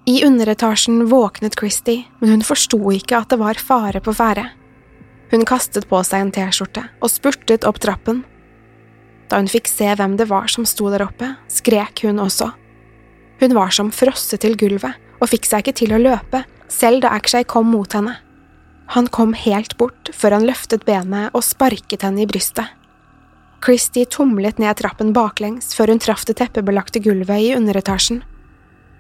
I 0.10 0.24
underetasjen 0.26 1.04
våknet 1.12 1.60
Christy, 1.60 2.00
men 2.24 2.34
hun 2.34 2.46
forsto 2.48 2.80
ikke 2.96 3.20
at 3.20 3.30
det 3.30 3.38
var 3.38 3.62
fare 3.62 4.02
på 4.02 4.16
ferde. 4.18 4.48
Hun 5.30 5.46
kastet 5.46 5.86
på 5.92 6.00
seg 6.08 6.24
en 6.24 6.34
T-skjorte 6.34 6.88
og 6.98 7.14
spurtet 7.14 7.68
opp 7.70 7.78
trappen. 7.84 8.24
Da 9.30 9.38
hun 9.38 9.52
fikk 9.52 9.70
se 9.70 9.92
hvem 9.94 10.18
det 10.18 10.26
var 10.32 10.50
som 10.50 10.66
sto 10.66 10.90
der 10.90 11.06
oppe, 11.06 11.36
skrek 11.54 12.02
hun 12.08 12.18
også. 12.24 12.50
Hun 13.40 13.56
var 13.56 13.72
som 13.72 13.92
frosset 13.92 14.44
til 14.44 14.58
gulvet 14.60 14.98
og 15.20 15.30
fikk 15.32 15.48
seg 15.48 15.64
ikke 15.64 15.78
til 15.82 15.94
å 15.96 16.02
løpe, 16.02 16.44
selv 16.72 17.04
da 17.04 17.14
Akshay 17.18 17.46
kom 17.48 17.72
mot 17.72 17.94
henne. 17.96 18.18
Han 18.96 19.08
kom 19.14 19.36
helt 19.38 19.78
bort 19.78 20.10
før 20.16 20.38
han 20.38 20.48
løftet 20.50 20.86
benet 20.88 21.36
og 21.38 21.46
sparket 21.46 22.04
henne 22.06 22.24
i 22.24 22.30
brystet. 22.30 22.68
Christie 23.64 24.08
tumlet 24.08 24.60
ned 24.62 24.78
trappen 24.80 25.12
baklengs 25.14 25.74
før 25.76 25.94
hun 25.94 26.02
traff 26.02 26.24
det 26.28 26.38
teppebelagte 26.40 27.02
gulvet 27.04 27.44
i 27.44 27.54
underetasjen. 27.58 28.22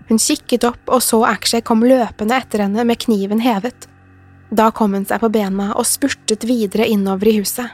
Hun 0.09 0.19
kikket 0.19 0.65
opp 0.67 0.89
og 0.89 1.03
så 1.05 1.21
Akshay 1.29 1.63
kom 1.65 1.85
løpende 1.85 2.37
etter 2.37 2.65
henne 2.65 2.85
med 2.85 2.99
kniven 3.01 3.43
hevet. 3.45 3.87
Da 4.49 4.71
kom 4.75 4.95
hun 4.97 5.05
seg 5.05 5.21
på 5.21 5.29
bena 5.31 5.71
og 5.75 5.87
spurtet 5.87 6.47
videre 6.49 6.87
innover 6.89 7.29
i 7.29 7.37
huset. 7.39 7.69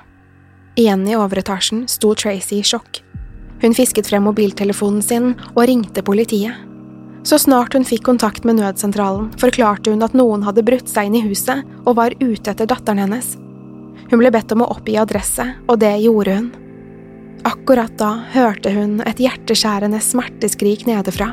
Igjen 0.76 1.08
i 1.08 1.16
overetasjen 1.16 1.86
sto 1.92 2.12
Tracy 2.20 2.60
i 2.60 2.68
sjokk. 2.68 3.05
Hun 3.62 3.76
fisket 3.76 4.10
frem 4.10 4.26
mobiltelefonen 4.28 5.04
sin 5.04 5.34
og 5.54 5.64
ringte 5.70 6.04
politiet. 6.06 6.56
Så 7.26 7.40
snart 7.42 7.74
hun 7.74 7.88
fikk 7.88 8.04
kontakt 8.06 8.44
med 8.46 8.60
nødsentralen, 8.60 9.32
forklarte 9.42 9.90
hun 9.90 10.06
at 10.06 10.14
noen 10.14 10.44
hadde 10.46 10.64
brutt 10.66 10.92
seg 10.92 11.10
inn 11.10 11.18
i 11.18 11.24
huset 11.26 11.64
og 11.86 11.96
var 11.98 12.14
ute 12.22 12.52
etter 12.52 12.70
datteren 12.70 13.02
hennes. 13.02 13.32
Hun 14.12 14.22
ble 14.22 14.30
bedt 14.30 14.54
om 14.54 14.62
å 14.62 14.70
oppgi 14.76 15.00
adresse, 15.02 15.48
og 15.66 15.80
det 15.82 15.96
gjorde 16.04 16.36
hun. 16.38 16.52
Akkurat 17.46 17.94
da 17.98 18.12
hørte 18.34 18.74
hun 18.74 19.00
et 19.06 19.22
hjerteskjærende 19.22 20.02
smerteskrik 20.02 20.86
nedefra. 20.86 21.32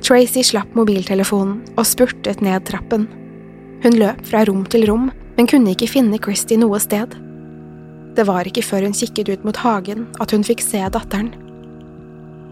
Tracy 0.00 0.42
slapp 0.44 0.72
mobiltelefonen 0.76 1.62
og 1.76 1.84
spurtet 1.88 2.42
ned 2.44 2.64
trappen. 2.68 3.06
Hun 3.84 3.96
løp 4.00 4.24
fra 4.28 4.44
rom 4.48 4.64
til 4.72 4.88
rom, 4.88 5.10
men 5.36 5.48
kunne 5.48 5.72
ikke 5.76 5.88
finne 5.92 6.20
Christie 6.22 6.60
noe 6.60 6.80
sted. 6.80 7.12
Det 8.16 8.24
var 8.24 8.48
ikke 8.48 8.64
før 8.64 8.86
hun 8.86 8.96
kikket 8.96 9.28
ut 9.28 9.42
mot 9.44 9.58
hagen 9.60 10.06
at 10.22 10.32
hun 10.32 10.44
fikk 10.46 10.62
se 10.64 10.80
datteren. 10.92 11.34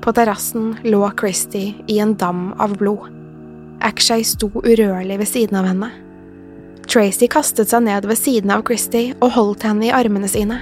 På 0.05 0.12
terrassen 0.12 0.74
lå 0.85 1.00
Christy 1.16 1.70
i 1.88 1.98
en 2.05 2.12
dam 2.20 2.50
av 2.61 2.77
blod. 2.77 3.09
Akshay 3.85 4.24
sto 4.29 4.50
urørlig 4.61 5.16
ved 5.22 5.29
siden 5.29 5.57
av 5.61 5.68
henne. 5.70 5.88
Tracy 6.85 7.29
kastet 7.33 7.72
seg 7.72 7.87
ned 7.87 8.05
ved 8.09 8.20
siden 8.20 8.53
av 8.53 8.66
Christy 8.68 9.07
og 9.14 9.33
holdt 9.38 9.64
henne 9.64 9.88
i 9.88 9.94
armene 9.94 10.29
sine. 10.29 10.61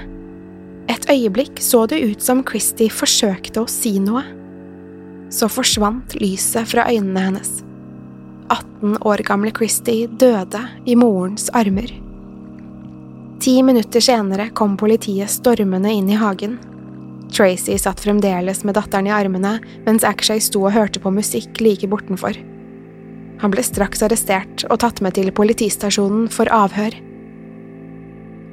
Et 0.91 1.09
øyeblikk 1.11 1.59
så 1.63 1.83
det 1.91 1.99
ut 2.03 2.23
som 2.23 2.45
Christy 2.47 2.87
forsøkte 2.91 3.63
å 3.63 3.71
si 3.71 3.97
noe. 4.03 4.23
Så 5.33 5.49
forsvant 5.51 6.15
lyset 6.21 6.69
fra 6.71 6.87
øynene 6.87 7.27
hennes. 7.27 7.51
18 8.53 9.01
år 9.03 9.23
gamle 9.27 9.51
Christy 9.55 10.05
døde 10.07 10.63
i 10.87 10.95
morens 10.99 11.49
armer. 11.55 11.91
Ti 13.43 13.57
minutter 13.63 13.99
senere 13.99 14.49
kom 14.55 14.77
politiet 14.79 15.31
stormende 15.31 15.91
inn 15.91 16.07
i 16.09 16.15
hagen. 16.15 16.55
Tracy 17.33 17.75
satt 17.77 17.99
fremdeles 17.99 18.61
med 18.63 18.77
datteren 18.77 19.09
i 19.09 19.11
armene 19.11 19.57
mens 19.83 20.05
Akshay 20.07 20.39
sto 20.39 20.61
og 20.63 20.71
hørte 20.77 21.01
på 21.03 21.11
musikk 21.11 21.59
like 21.59 21.89
bortenfor. 21.91 22.37
Han 23.43 23.51
ble 23.51 23.65
straks 23.67 24.05
arrestert 24.05 24.63
og 24.69 24.79
tatt 24.79 25.01
med 25.03 25.17
til 25.17 25.27
politistasjonen 25.35 26.29
for 26.31 26.47
avhør. 26.55 26.95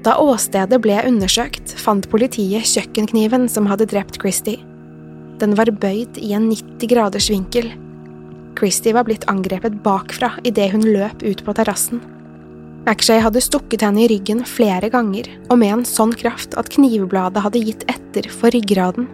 Da 0.03 0.17
åstedet 0.19 0.81
ble 0.83 0.97
undersøkt, 1.07 1.77
fant 1.79 2.09
politiet 2.11 2.67
kjøkkenkniven 2.67 3.47
som 3.53 3.69
hadde 3.71 3.87
drept 3.93 4.19
Christy. 4.19 4.57
Den 5.39 5.55
var 5.55 5.71
bøyd 5.71 6.19
i 6.19 6.33
en 6.35 6.51
90 6.51 6.91
graders 6.91 7.31
vinkel, 7.31 7.71
Christie 8.59 8.93
var 8.93 9.07
blitt 9.07 9.25
angrepet 9.31 9.79
bakfra 9.85 10.35
idet 10.45 10.73
hun 10.75 10.83
løp 10.85 11.23
ut 11.23 11.45
på 11.47 11.55
terrassen. 11.57 12.03
Akshay 12.89 13.21
hadde 13.21 13.43
stukket 13.45 13.83
henne 13.85 14.01
i 14.05 14.09
ryggen 14.09 14.41
flere 14.49 14.89
ganger, 14.89 15.27
og 15.51 15.59
med 15.61 15.75
en 15.75 15.83
sånn 15.85 16.15
kraft 16.17 16.57
at 16.57 16.71
knivbladet 16.73 17.43
hadde 17.45 17.61
gitt 17.61 17.85
etter 17.93 18.29
for 18.33 18.55
ryggraden. 18.55 19.09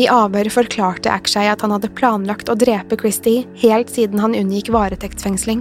I 0.00 0.06
avhør 0.08 0.48
forklarte 0.54 1.12
Akshay 1.12 1.50
at 1.52 1.60
han 1.60 1.74
hadde 1.74 1.92
planlagt 1.92 2.48
å 2.48 2.56
drepe 2.56 2.96
Christie 2.96 3.44
helt 3.60 3.92
siden 3.92 4.22
han 4.24 4.36
unngikk 4.38 4.72
varetektsfengsling. 4.72 5.60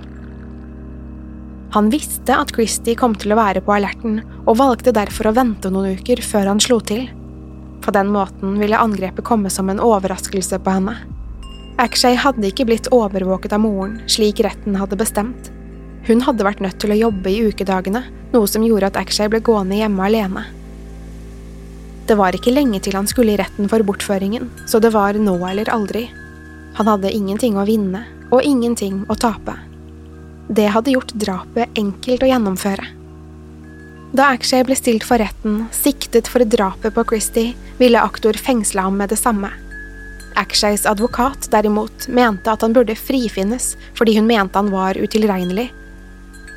Han 1.76 1.92
visste 1.92 2.36
at 2.40 2.56
Christie 2.56 2.96
kom 3.00 3.18
til 3.20 3.36
å 3.36 3.40
være 3.40 3.64
på 3.64 3.76
alerten, 3.76 4.22
og 4.48 4.60
valgte 4.64 4.96
derfor 4.96 5.30
å 5.30 5.36
vente 5.36 5.72
noen 5.72 6.00
uker 6.00 6.24
før 6.24 6.54
han 6.54 6.64
slo 6.64 6.80
til. 6.80 7.10
På 7.84 7.92
den 7.96 8.12
måten 8.16 8.60
ville 8.60 8.80
angrepet 8.80 9.28
komme 9.28 9.52
som 9.52 9.72
en 9.72 9.84
overraskelse 9.84 10.60
på 10.64 10.80
henne. 10.80 10.96
Akshay 11.82 12.16
hadde 12.20 12.48
ikke 12.48 12.68
blitt 12.70 12.92
overvåket 12.96 13.56
av 13.56 13.64
moren, 13.64 14.00
slik 14.08 14.40
retten 14.44 14.80
hadde 14.80 15.00
bestemt. 15.00 15.52
Hun 16.08 16.24
hadde 16.26 16.46
vært 16.46 16.64
nødt 16.64 16.80
til 16.82 16.94
å 16.94 16.98
jobbe 16.98 17.30
i 17.30 17.44
ukedagene, 17.46 18.04
noe 18.34 18.50
som 18.50 18.64
gjorde 18.66 18.90
at 18.90 19.00
Akshay 19.02 19.30
ble 19.30 19.42
gående 19.46 19.78
hjemme 19.78 20.08
alene. 20.08 20.46
Det 22.10 22.18
var 22.20 22.36
ikke 22.36 22.54
lenge 22.54 22.82
til 22.84 22.98
han 22.98 23.08
skulle 23.08 23.36
i 23.36 23.40
retten 23.40 23.70
for 23.72 23.86
bortføringen, 23.88 24.50
så 24.68 24.82
det 24.84 24.94
var 24.96 25.16
nå 25.16 25.38
eller 25.48 25.70
aldri. 25.72 26.08
Han 26.80 26.90
hadde 26.90 27.14
ingenting 27.14 27.60
å 27.60 27.68
vinne, 27.68 28.06
og 28.32 28.44
ingenting 28.48 29.04
å 29.12 29.16
tape. 29.20 29.56
Det 30.52 30.68
hadde 30.74 30.96
gjort 30.96 31.14
drapet 31.16 31.78
enkelt 31.80 32.24
å 32.24 32.32
gjennomføre. 32.32 32.88
Da 34.12 34.34
Akshay 34.36 34.66
ble 34.68 34.76
stilt 34.76 35.06
for 35.08 35.22
retten, 35.22 35.68
siktet 35.72 36.28
for 36.28 36.44
drapet 36.44 36.96
på 36.98 37.06
Christie, 37.14 37.54
ville 37.80 38.02
aktor 38.02 38.36
fengsle 38.36 38.84
ham 38.84 38.98
med 39.00 39.14
det 39.14 39.20
samme. 39.22 39.52
Akshays 40.36 40.86
advokat 40.86 41.48
derimot 41.52 42.08
mente 42.08 42.52
at 42.52 42.62
han 42.64 42.74
burde 42.74 42.96
frifinnes 42.96 43.76
fordi 43.98 44.18
hun 44.18 44.28
mente 44.28 44.60
han 44.60 44.72
var 44.72 45.00
utilregnelig. 45.00 45.70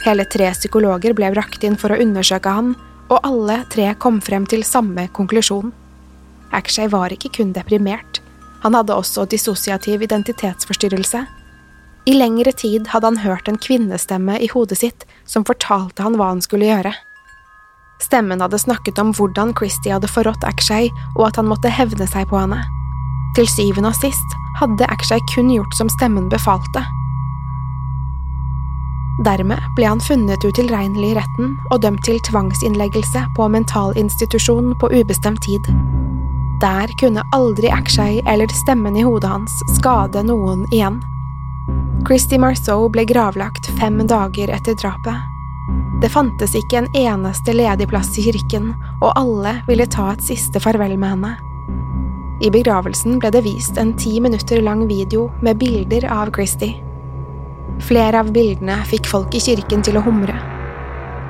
Hele 0.04 0.26
tre 0.28 0.50
psykologer 0.52 1.14
ble 1.16 1.30
brakt 1.32 1.64
inn 1.64 1.78
for 1.80 1.94
å 1.94 2.00
undersøke 2.00 2.50
han, 2.52 2.74
og 3.08 3.24
alle 3.24 3.62
tre 3.72 3.90
kom 4.00 4.20
frem 4.24 4.44
til 4.48 4.64
samme 4.66 5.06
konklusjon. 5.16 5.72
Akshay 6.54 6.90
var 6.92 7.12
ikke 7.12 7.32
kun 7.38 7.54
deprimert, 7.56 8.20
han 8.64 8.76
hadde 8.76 8.96
også 8.96 9.26
dissosiativ 9.28 10.02
identitetsforstyrrelse. 10.06 11.24
I 12.08 12.14
lengre 12.16 12.52
tid 12.52 12.88
hadde 12.92 13.10
han 13.10 13.20
hørt 13.20 13.48
en 13.48 13.60
kvinnestemme 13.60 14.38
i 14.40 14.48
hodet 14.52 14.78
sitt 14.80 15.04
som 15.28 15.44
fortalte 15.44 16.04
han 16.04 16.16
hva 16.20 16.30
han 16.32 16.40
skulle 16.44 16.70
gjøre. 16.70 16.92
Stemmen 18.04 18.40
hadde 18.44 18.60
snakket 18.60 18.98
om 19.00 19.12
hvordan 19.16 19.52
Christie 19.56 19.92
hadde 19.92 20.08
forrådt 20.10 20.44
Akshay, 20.48 20.88
og 21.16 21.28
at 21.28 21.40
han 21.40 21.48
måtte 21.48 21.72
hevne 21.72 22.08
seg 22.08 22.28
på 22.32 22.40
henne. 22.40 22.60
Til 23.36 23.48
syvende 23.52 23.92
og 23.92 24.00
sist 24.00 24.36
hadde 24.60 24.88
Akshay 24.92 25.20
kun 25.34 25.52
gjort 25.52 25.76
som 25.76 25.92
stemmen 25.92 26.28
befalte. 26.32 26.84
Dermed 29.22 29.62
ble 29.76 29.86
han 29.86 30.00
funnet 30.02 30.44
utilregnelig 30.44 31.12
i 31.12 31.14
retten 31.14 31.54
og 31.70 31.82
dømt 31.84 32.02
til 32.06 32.18
tvangsinnleggelse 32.26 33.26
på 33.36 33.46
mentalinstitusjon 33.48 34.74
på 34.80 34.90
ubestemt 34.90 35.42
tid. 35.46 35.70
Der 36.62 36.90
kunne 36.98 37.22
aldri 37.32 37.70
Akshay 37.70 38.20
eller 38.26 38.50
stemmen 38.50 38.96
i 38.96 39.04
hodet 39.06 39.30
hans 39.30 39.54
skade 39.76 40.24
noen 40.26 40.66
igjen. 40.72 40.98
Christy 42.08 42.38
Marceau 42.38 42.88
ble 42.92 43.06
gravlagt 43.08 43.70
fem 43.78 44.02
dager 44.06 44.50
etter 44.52 44.74
drapet. 44.82 45.30
Det 46.02 46.10
fantes 46.12 46.56
ikke 46.58 46.82
en 46.82 46.90
eneste 46.98 47.54
ledig 47.54 47.86
plass 47.88 48.10
i 48.18 48.26
kirken, 48.26 48.72
og 49.00 49.14
alle 49.16 49.54
ville 49.68 49.86
ta 49.88 50.10
et 50.12 50.24
siste 50.26 50.60
farvel 50.60 50.98
med 50.98 51.14
henne. 51.14 51.34
I 52.44 52.50
begravelsen 52.52 53.20
ble 53.22 53.30
det 53.32 53.44
vist 53.46 53.78
en 53.80 53.94
ti 53.96 54.18
minutter 54.20 54.60
lang 54.60 54.88
video 54.90 55.30
med 55.40 55.62
bilder 55.62 56.04
av 56.10 56.34
Christie. 56.34 56.83
Flere 57.82 58.20
av 58.22 58.30
bildene 58.32 58.76
fikk 58.86 59.08
folk 59.10 59.34
i 59.34 59.40
kirken 59.42 59.82
til 59.82 59.98
å 59.98 60.04
humre. 60.04 60.36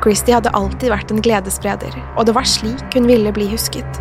Christie 0.04 0.36
hadde 0.36 0.52
alltid 0.52 0.92
vært 0.92 1.12
en 1.14 1.22
gledesspreder, 1.24 1.94
og 2.18 2.26
det 2.28 2.34
var 2.36 2.44
slik 2.48 2.84
hun 2.92 3.08
ville 3.08 3.32
bli 3.32 3.48
husket. 3.54 4.00